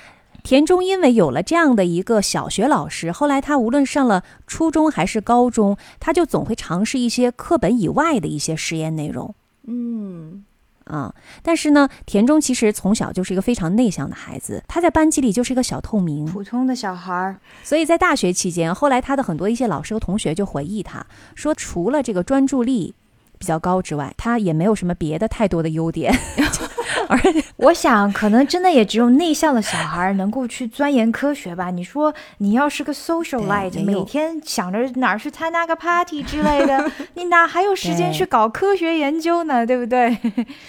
[0.42, 9.34] 田中因为有了这样的一个小学老师，后来他无论上了初中还是高中，他就总会尝试一些课本以外的一些实验内容。
[9.66, 10.44] 嗯
[10.90, 22.94] 啊、但是呢，田中其实从小就是一个非常内向的孩子，他在班级里就是一个小透明，普通的小孩儿，所以在大学期间，后来他的很多一些老师和同学就回忆他说，除了这个专注力
[23.38, 26.12] 比较高之外，他也没有什么别的太多的优点。
[27.56, 31.70] 我想可能真的也只有内向的小孩儿能够去钻研科学吧。
[31.70, 39.66] 你说你要是个 socialite，每天想着哪儿去参加个 party 之类的， 你哪还有时间去搞科学研究呢？
[39.66, 40.16] 对不对？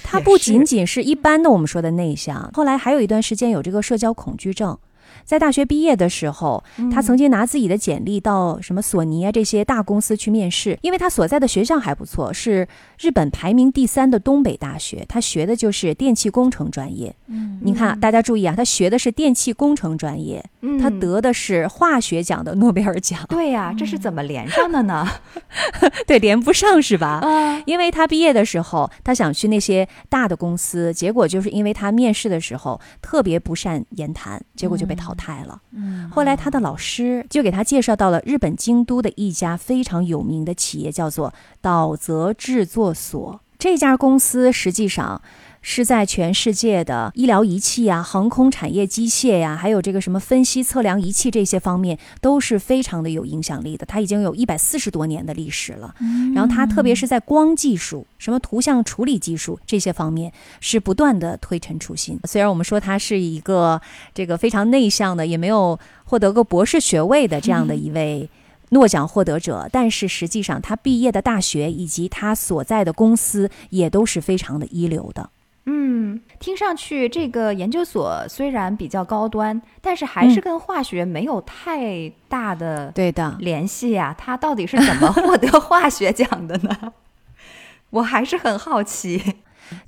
[0.03, 4.77] 他不仅仅是一般的我们说的内向，后来还有一段时间有这个社交恐惧症。
[5.25, 12.67] 在大学毕业的时候，他曾经拿自己的简历到什么索尼啊这些大公司去面试，因为他所在的学校还不错，是
[12.99, 17.15] 日本排名第三的东北大学，他学的就是电气工程专业。
[17.27, 23.19] 嗯，你看，大家注意啊，他学的是电气工程专业，嗯他得的是化学奖的诺贝尔奖。
[23.29, 25.07] 对呀、这是怎么连上的呢？
[26.07, 27.19] 对，连不上是吧？
[27.21, 35.61] 啊，因为他毕业的时候，他想去那些大的公司，结果就是因为他面试的时候特别不善言谈，结果就被淘汰了。
[35.71, 43.39] 嗯后来他的老师就给他介绍到了日本京都的一家非常有名的企业，叫做岛泽制作所。
[43.57, 45.21] 这家公司实际上
[45.61, 53.85] 是在全世界的医疗仪器呀、航空产业机械呀，还有这个什么分析测量仪器这些方面都是非常的有影响力的。
[53.85, 55.93] 它已经有一百四十多年的历史了。
[56.33, 62.19] 然后它特别是在光技术、什么图像处理技术这些方面是不断的推陈出新。
[62.23, 63.79] 虽然我们说他是一个
[64.13, 68.29] 这个非常内向的，也没有获得过博士学位的这样的一位。
[68.69, 75.29] 诺奖获得者，但是实际上他毕业的大学以及他所在的公司也都是非常的一流的。
[75.65, 86.93] 嗯，听上去这个研究所虽然比较高端，但是还是跟化学没有太大的对的，联系呀、他到底是怎么 获得化学奖的呢？
[87.91, 89.35] 我还是很好奇。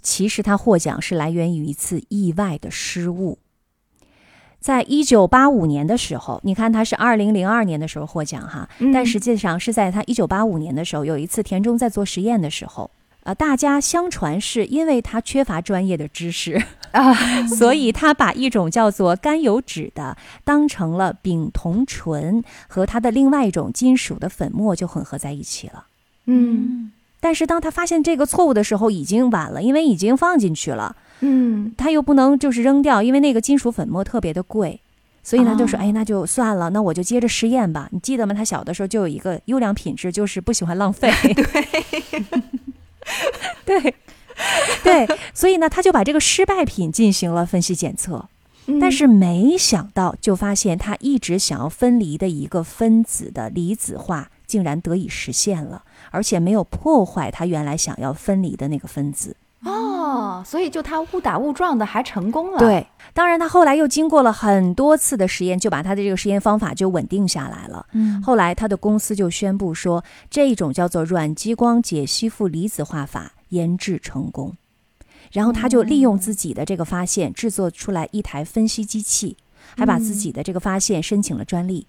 [0.02, 3.40] 其实他获奖是来源于一次意外的失误。
[4.60, 12.90] 在一九八五年的时候，你看他是二零零二年的时候获奖哈，但实际上是在他一九八五年的时候，有一次田中在做实验的时候，
[13.24, 16.62] 呃，大家相传是因为他缺乏专业的知识
[16.92, 17.14] 啊，
[17.48, 25.86] 所以他把一种叫做甘油酯的当成了丙酮醇和它的另外一种金属的粉末就混合在一起了。
[26.26, 30.96] 嗯但是当他发现这个错误的时候，已经晚了，因为已经放进去了。
[31.22, 34.82] 嗯他又不能就是扔掉，因为那个金属粉末特别的贵，
[35.24, 37.88] 所以呢就说，哦哎，那就算了，那我就接着实验吧。
[37.94, 38.34] 你记得吗？
[38.34, 41.10] 他小的时候就有一个优良品质，就是不喜欢浪费。
[41.34, 41.68] 对，
[43.66, 43.96] 对，
[44.84, 48.28] 对，所以呢，他就把这个失败品进行了分析检测，
[48.68, 59.36] 嗯但是没想到，就发现他一直想要分离的一个分子的离子化竟然得以实现了，而且没有破坏他原来想要分离的那个分子。
[60.04, 67.86] 哦，所以就他误打误撞的还成功了。，对，当然他后来又经过了很多次的实验，就把他的这个实验方法就稳定下来了。
[67.94, 74.56] 嗯后来他的公司就宣布说，这种叫做软激光解析负离子化法研制成功。
[75.32, 79.36] 然后他就利用自己的这个发现，制作出来一台分析机器，
[79.76, 81.88] 还把自己的这个发现申请了专利。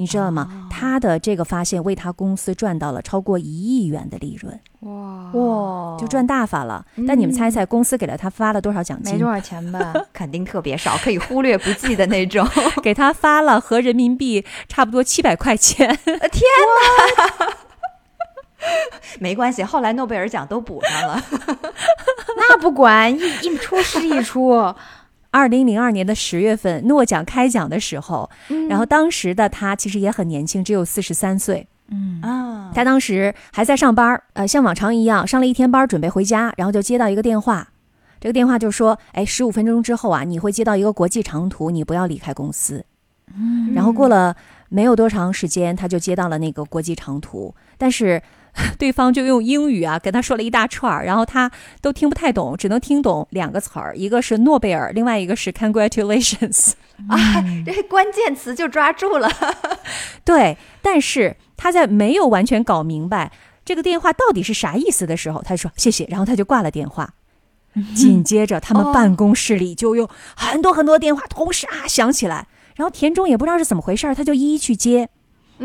[0.00, 0.66] 你知道吗？
[0.70, 6.82] 他的这个发现为他公司赚到了超过一亿元的利润，哇哇，就赚大发了。
[7.06, 9.12] 但你们猜猜，公司给了他发了多少奖金？
[9.12, 9.92] 没多少钱吧？
[10.14, 12.48] 肯定特别少，可以忽略不计的那种。
[12.82, 15.86] 给他发了合人民币差不多七百块钱。
[16.04, 16.42] 天
[17.38, 17.46] 哪
[19.20, 21.22] 没关系，后来诺贝尔奖都补上了。
[22.38, 24.74] 那不管，一一出是一出。
[25.30, 28.28] 二零零二年的十月份，诺奖开奖的时候，
[28.68, 31.66] 然后当时的他其实也很年轻，只有四十三岁。
[31.92, 37.68] 嗯啊，他当时还在上班儿，呃，像往常一样上了一天班，准备回家，然后就接到一个电话。
[38.20, 42.84] 这个电话就说：“哎，十五分钟之后啊，你会接到一个国际长途，你不要离开公司。”
[43.74, 44.36] 然后过了
[44.68, 48.22] 没有多长时间，他就接到了那个国际长途，但是
[48.78, 51.50] 对方就用英语啊跟他说了一大串儿，然后他
[51.80, 56.72] 都听不太懂，只能听懂两个词儿，一个是诺贝尔，另外一个是 congratulations
[57.08, 57.16] 啊，
[57.66, 59.30] 这关键词就抓住了。
[60.24, 63.30] 对，但是他在没有完全搞明白
[63.64, 67.14] 这个电话到底是啥意思的时候，他就说谢谢，然后他就挂了电话。
[67.94, 72.48] 紧接着，他们办公室里就有很多很多电话同时啊响起来。
[72.74, 75.08] 然后田中也不知道是怎么回事他就一一去接。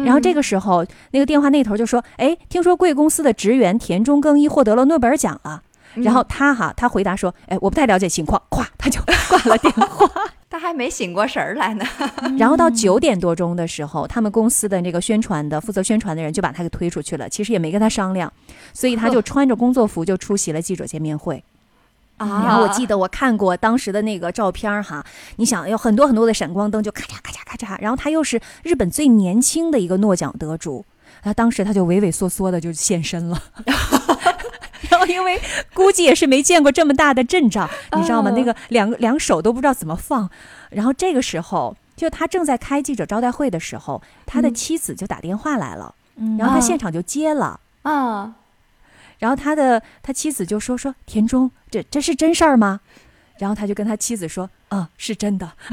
[0.04, 5.62] 然后这个时候，那个电话那头就说：“哎，听说贵公司的职员田中更一获得了诺贝尔奖了。”
[5.96, 8.42] 然后他哈，他回答说：“哎，我不太了解情况。
[8.52, 10.10] ”咵，他就挂了电话。
[10.50, 11.86] 他还没醒过神儿来呢。
[12.38, 17.28] 然后到九点多钟的时候，他们公司的那个宣传的负责宣传的人就把他给推出去了。
[17.30, 18.32] 其实也没跟他商量，
[18.74, 21.44] 所以他就穿着工作服就出席了记者见面会。
[22.18, 22.44] 啊！
[22.46, 25.06] 然后我记得我看过当时的那个照片哈，
[25.36, 27.82] 你想有很多很多的闪光灯，就咔嚓咔嚓咔嚓。
[27.82, 30.86] 然后他又是日本最年轻的一个诺奖得主，
[31.22, 33.42] 他当时他就畏畏缩缩的就现身了。
[34.90, 35.42] 然后因为
[35.74, 38.32] 估计也是没见过这么大的阵仗，你知道吗？
[38.32, 40.30] 那个两两手都不知道怎么放。
[40.70, 45.96] 然后这个时候，就他正在开记者招待会的时候，他的妻子就打电话来了，
[46.38, 48.36] 然后他现场就接了啊。
[49.18, 52.80] 然后他的他妻子就说：“说田中，这这是真事儿吗？”
[53.38, 55.52] 然后他就跟他妻子说：“嗯，是真的。”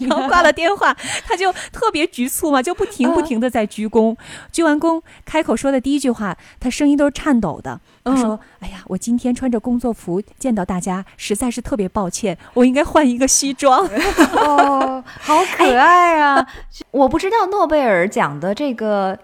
[0.00, 0.96] 然后挂了电话，
[1.26, 4.16] 他就特别局促嘛，就不停不停的在鞠躬。
[4.50, 7.78] 鞠完躬，开口说的第一句话，他声音都是颤抖的。
[8.02, 13.86] 他说：“哎呀，我今天穿着工作服见到大家，实在是特别抱歉，我应该换一个西装。
[14.34, 16.48] ”哦，好可爱啊！
[16.92, 19.18] 我不知道诺贝尔奖的这个。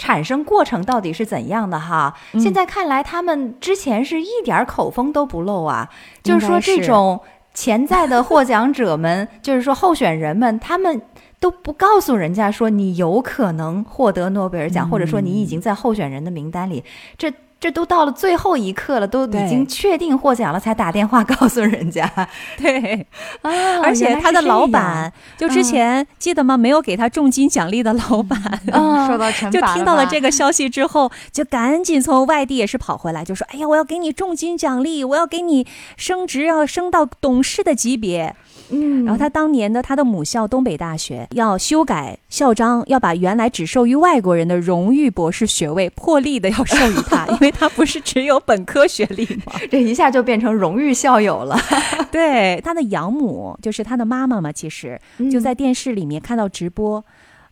[0.00, 2.16] 产生过程到底是怎样的哈？
[2.40, 5.90] 现在看来，他们之前是一点口风都不漏啊。
[6.22, 7.20] 就是说，这种
[7.52, 11.02] 潜在的获奖者们， 就是说候选人们，他们
[11.38, 16.82] 都不告诉人家说你有可能获得诺贝尔奖，或者说你已经在候选人的名单里。
[17.18, 17.30] 这。
[17.60, 22.10] 这都到了最后一刻了，都已经确定获奖了，才打电话告诉人家。
[22.56, 23.06] 对，
[23.42, 26.56] 啊，而且他的老板就之前记得吗？
[26.56, 28.40] 没有给他重金奖励的老板，
[29.06, 35.66] 受到惩罚就听到了这个消息之后，就赶紧从外地也是跑回来，就说：“哎呀，我要给你重金奖励，我要给你
[35.98, 38.34] 升职，要升到董事的级别。”
[38.72, 49.52] 嗯，然后他当年的他的母校东北大学要修改校章，要把原来只授予外国人的荣誉博士学位破例的要授予他，因为他不是只有本科学历吗？
[49.70, 51.58] 这一下就变成荣誉校友了。
[52.10, 57.04] 对，他的养母就是他的妈妈嘛，其实就在电视里面看到直播，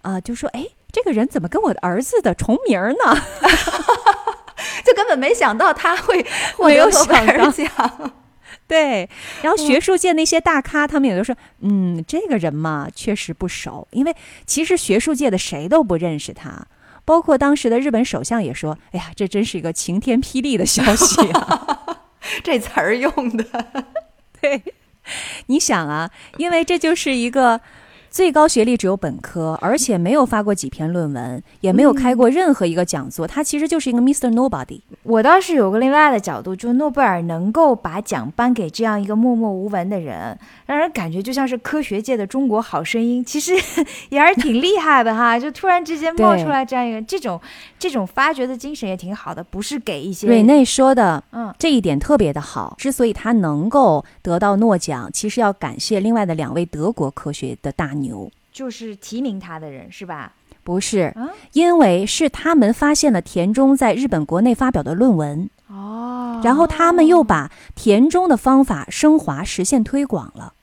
[0.02, 3.20] 啊，就说：“哎，这个人怎么跟我的儿子的重名呢？”
[4.84, 6.24] 就根本没想到他会。
[8.66, 9.08] 对，
[9.42, 14.14] 然后学术界那些大咖，他们也都说，嗯，这个人嘛，确实不熟，因为
[14.46, 16.66] 其实学术界的谁都不认识他，
[17.08, 22.04] 包括当时的日本首相也说，哎呀，这真是一个晴天霹雳的消息啊，
[22.44, 23.44] 这词儿用的，
[24.38, 24.62] 对，
[25.46, 27.62] 你想啊，因为这就是一个。
[28.10, 33.26] 最高学历只有本科，而且没有发过几篇论文，也没有开过任何一个讲座。
[33.26, 34.32] 他其实就是一个 Mr.
[34.32, 34.80] Nobody。
[35.02, 43.52] 我倒是有个另外的角度，就诺贝尔能够把奖颁给这样一个默默无闻的人，让人感觉就像是科学界的中国好声音，其实
[44.08, 45.38] 也还是挺厉害的哈。
[45.40, 47.38] 就突然之间冒出来这样一个，这种
[47.78, 50.26] 这种发掘的精神也挺好的，不是给一些。
[50.26, 52.74] 瑞内说的，嗯，这一点特别的好。
[52.78, 57.97] 之所以他能够得到诺奖，其实要感谢另外的两位德国科学的大。
[58.00, 58.30] 牛。
[58.50, 60.32] 就是提名他的人是吧？
[60.64, 61.14] 不是，
[61.52, 65.48] 因为是他们发现了田中在日本国内发表的论文。
[65.68, 70.54] 哦，然后他们又把田中的方法升华实现推广了，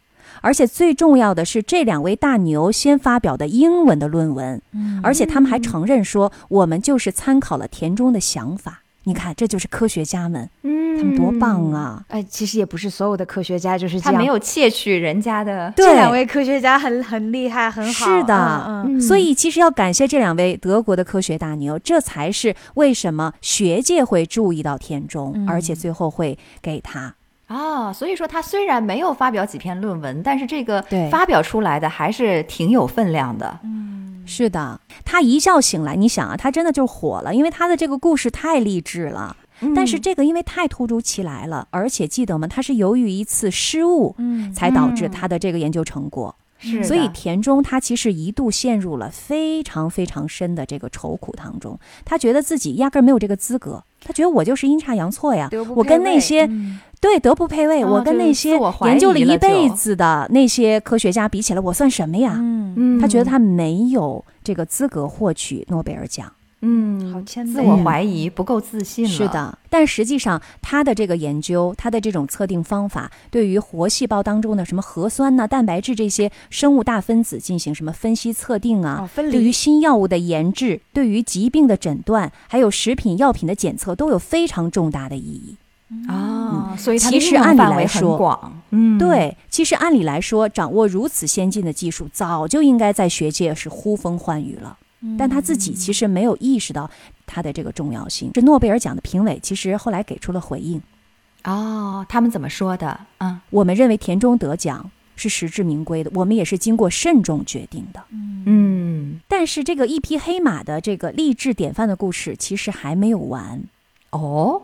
[0.42, 4.62] 而且最重要的是这两位大牛先发表的英文的论文，
[5.02, 8.82] 而且他们还承认说我们就是参考了田中的想法。
[9.06, 12.04] 你看，这就是科学家们，嗯，他们多棒啊！
[12.10, 15.72] 哎，其实也不是所有的科学家就是这样，他没有窃取人家的。
[15.76, 18.06] 这两位科学家很很厉害，很好。
[18.06, 27.16] 是的，所以其实要感谢这两位德国的科学大牛，这才是为什么学界会注意到田中，而且最后会给他。
[27.48, 30.82] 啊，所以说他虽然没有发表几篇论文，但是这个
[31.12, 33.60] 发表出来的还是挺有分量的。
[33.64, 33.94] 嗯。
[34.28, 39.38] 是的，他一觉醒来，你想啊，他真的就火了，因为他的这个故事太励志了。
[39.76, 42.48] 但是这个因为太突如其来了，而且记得吗？
[42.48, 46.36] 他是由于一次失误，嗯，才导致他的这个研究成果。
[46.58, 51.80] 是，所以田中他其实一度陷入了非常非常深的这个愁苦当中。
[52.04, 56.50] 他觉得自己压根儿没有这个资格，他觉得我就是阴差阳错呀，我跟那些。
[57.06, 57.84] 对，德不配位。
[57.84, 62.34] 啊我跟那些研究了一辈子的那些科学家比起来，我算什么呀？
[62.38, 66.32] 嗯，嗯他觉得他没有这个资格获取诺贝尔奖。
[66.68, 69.12] 嗯好谦卑自我怀疑，不够自信了。
[69.12, 85.56] 是，的，但实际上他的这个研究，他的这种测定方法，对于活细胞当中的什么核酸呐、蛋白质这些生物大分子进行什么分析测定啊，哦，分对于，新药物的研制，对于疾病的诊断，还有食品药品的检测，都有非常重大的意义。
[86.08, 88.62] 啊，所以其实按理来说广。
[88.72, 94.78] 嗯，对，其实按理来说，掌握如此先进的技术，早就应该在学界是呼风唤雨了。
[95.20, 96.90] 但他自己其实没有意识到
[97.28, 98.32] 它的这个重要性。
[98.34, 100.82] 这诺贝尔奖的评委其实后来给出了回应，
[101.44, 103.02] 哦，他们怎么说的？
[103.20, 108.04] 嗯我们认为田中得奖是实至名归的，我们也是经过慎重决定的。
[108.48, 113.64] 嗯，但是这个一匹黑马的这个励志典范的故事其实还没有完。
[114.10, 114.64] 哦，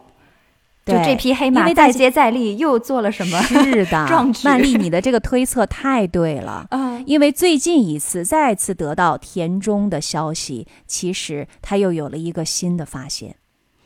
[0.86, 3.42] 就对这匹黑因马再接再厉，又做了什么？
[3.44, 6.66] 是的 壮，举曼丽，你的这个推测太对了。
[6.70, 13.36] 啊因为最近一次再次得到田中的消息，其实他又有了一个新的发现。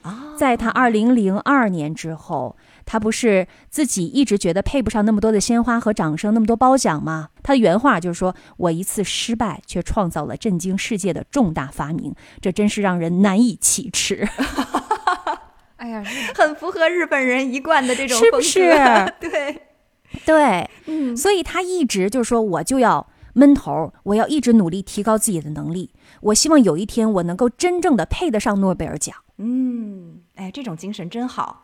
[0.01, 7.29] 啊，在他二零零二年之后，他不是自己一直觉得配不上那么多的鲜花和掌声，那么多褒奖吗？
[7.41, 14.27] 他的原话就是说：“我一次失败，却创造了震惊世界的重大发明，这真是让人难以启齿。
[15.85, 18.59] 哎呀， 很符合日本人一贯的这种风格是
[19.21, 19.61] 对，”
[20.25, 25.91] 对，嗯所以他一直就是说，我就要闷头，我要一直努力提高自己的能力。
[26.21, 29.15] 我希望有一天我能够真正的配得上诺贝尔奖。
[29.37, 31.61] 嗯，哎，这种精神真好。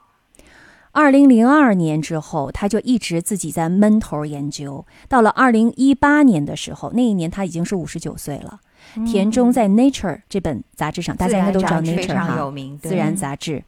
[0.91, 4.85] 二零零二年之后，他就一直自己在闷头研究。
[5.07, 8.59] 到了二零一八年的时候，那一年他已经是五十九岁了。
[9.05, 13.63] 田中在《Nature》这本杂志上，大家应该都知道《Nature》哈，自然杂志，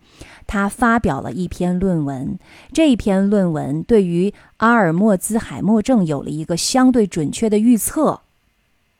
[0.45, 2.38] 他发表了一篇论文。
[2.72, 8.22] 这一篇论文对于阿尔默兹海默症有了一个相对准确的预测，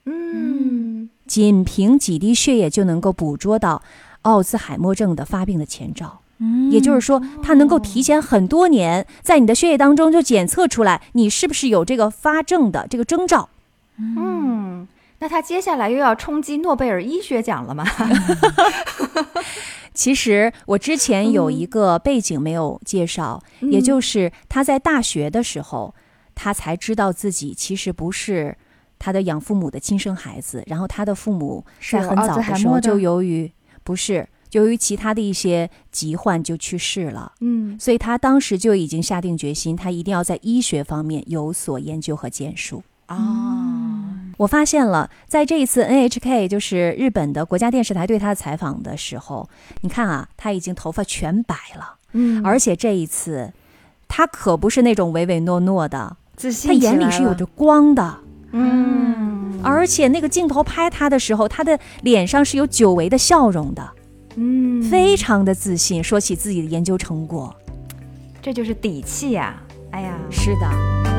[0.06, 3.82] 嗯，仅凭几滴血液就能够捕捉到
[4.22, 6.20] 奥兹海默症的发病的前兆。
[6.38, 13.48] 嗯也就是说，它能够提前很多年，在你的血液当中就检测出来你是不是有这个发症的这个征兆。
[13.98, 14.88] 嗯，
[15.24, 17.82] 那他接下来又要冲击诺贝尔医学奖了吗？
[19.94, 25.94] 其实我之前有一个背景没有介绍，也就是他在大学的时候，
[26.34, 28.54] 他才知道自己其实不是
[28.98, 33.50] 他的养父母的亲生孩子，然后他的父母是很早的时候就由于
[33.82, 34.28] 不是。
[34.52, 42.82] 由于其他的一些疾患就去世了，嗯所以他当时就已经下定决心，他一定要在医学方面有所研究和建树。
[43.06, 49.48] 啊，我发现了，在这一次 NHK 就是日本的国家电视台对他的采访的时候，
[49.82, 52.44] 你看啊，他已经头发全白了，嗯。
[52.44, 53.52] 而且这一次
[54.08, 58.18] 他可不是那种唯唯诺诺的，自信他眼里是有着光的，
[58.52, 59.60] 嗯。
[59.62, 63.90] 而且那个镜头拍他的时候，他的脸上是有久违的笑容的，
[64.36, 67.54] 嗯，非常的自信，说起自己的研究成果。
[68.42, 71.13] 这就是底气呀、哎呀，是的。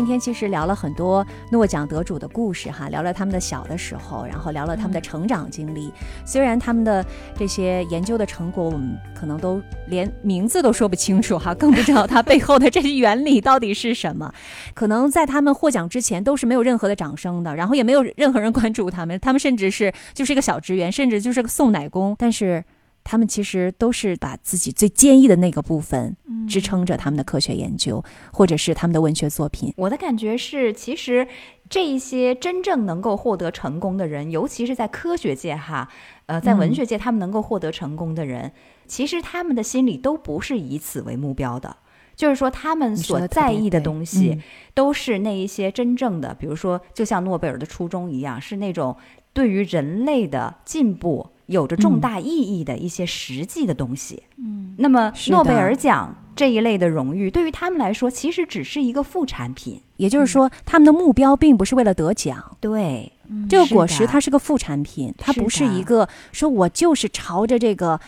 [0.00, 5.92] 今天其实聊了很多诺奖得主的故事哈，聊了他们的小的时候，然后聊了他们的成长经历。
[6.24, 7.04] 虽然他们的
[7.36, 14.32] 这些研究的成果，我们可能都连名字都说不清楚哈， 更不知道它背后的这些原理到底是什么。
[14.72, 22.64] 可能在他们获奖之前都是没有任何的掌声的，然后也没有任何人关注他们，他们甚至是就是一个小职员，甚至就是个送奶工，但是
[23.02, 26.16] 他们其实都是把自己最坚毅的那个部分
[26.48, 29.72] 支撑着他们的科学研究，或者是他们的文学作品。
[29.76, 31.26] 我的感觉是，其实
[31.68, 35.88] 这一些真正能够获得成功的人，尤其是在科学界哈，
[36.26, 38.52] 呃，在文学界他们能够获得成功的人，
[38.86, 41.76] 其实他们的心里都不是以此为目标的。
[42.16, 44.42] 就是说，他们所在意的东西，嗯
[44.74, 48.94] 都是那一些真正的，比如说，就像诺贝尔的初衷一样，是那种
[49.32, 54.22] 对于人类的进步有着重大意义的一些实际的东西。
[54.36, 59.80] 嗯，那么诺贝尔奖这一类的荣誉，对于他们来说，其实只是一个副产品。
[59.96, 63.12] 也就是说，他们的目标并不是为了得奖，对，
[63.48, 68.00] 这个果实它是个副产品，它不是一个说我就是朝着这个。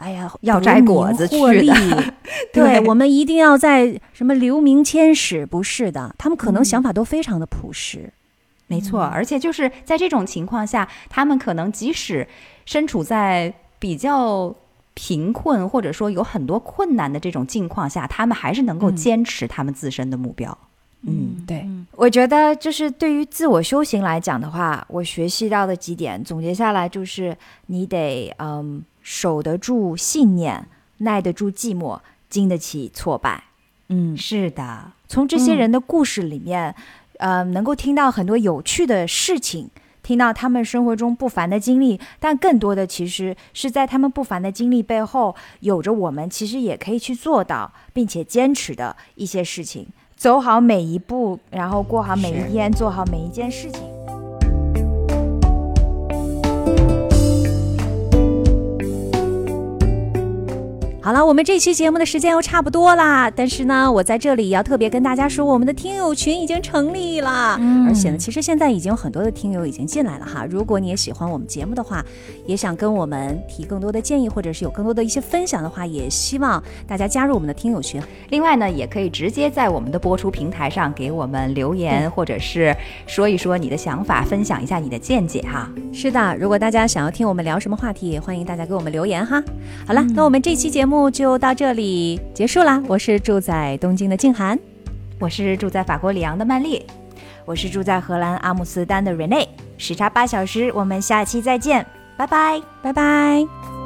[0.00, 1.74] 哎呀，要摘果子去的，
[2.54, 2.86] 对对。
[2.86, 5.44] 我们一定要在什么留名千史？
[5.44, 6.64] 不是的，他们可能嗯。
[6.64, 8.12] 想法都非常的朴实。
[8.68, 12.28] 没错，而且就是在这种情况下，他们可能即使
[12.64, 14.54] 身处在比较
[14.94, 18.96] 贫困或者说有很多困难的这种境况下，他们还是能够嗯。
[18.96, 20.56] 坚持他们自身的目标。
[21.02, 33.44] 嗯，对，我觉得就是对于自我修行来讲的话，我学习到的几点总结下来就是，你得嗯守得住信念，耐得住寂寞，经得起挫败。
[33.90, 36.74] 嗯是的，从这些人的故事里面，
[37.18, 39.70] 呃，能够听到很多有趣的事情，
[40.02, 53.97] 听到他们生活中不凡的经历，但更多的其实是在他们不凡的经历背后，有着我们其实也可以去做到，并且坚持的一些事情，走好每一步，然后过好每一天，做好每一件事情。
[61.08, 63.30] 好了，我们这期节目的时间又差不多啦。
[63.30, 70.44] 但是呢，我在这里要特别跟大家说，我们的听友群已经成立了，嗯而且呢，其实现在已经有很多的听友已经进来了哈。
[70.50, 72.04] 如果你也喜欢我们节目的话，
[72.44, 78.02] 也想跟我们提更多的建议，或者是有更多的一些分享的话，也希望大家加入我们的听友群。
[78.28, 85.70] 另外呢，也可以直接在我们的播出平台上给我们留言，或者是说一说你的想法，分享一下你的见解哈。
[85.90, 89.42] 是的，如果大家想要听我们聊什么话题，也欢迎大家给我们留言哈。
[89.86, 92.82] 好了，那我们这期节目就到这里结束啦。
[92.88, 94.58] 我是住在东京的静涵，
[95.20, 96.82] 我是住在法国里昂的曼丽，
[97.44, 99.46] 我是住在荷兰阿姆斯丹的 Rene，
[99.76, 101.84] 时差八小时，我们下期再见，
[102.16, 102.60] 拜拜。
[102.82, 103.77] 拜拜。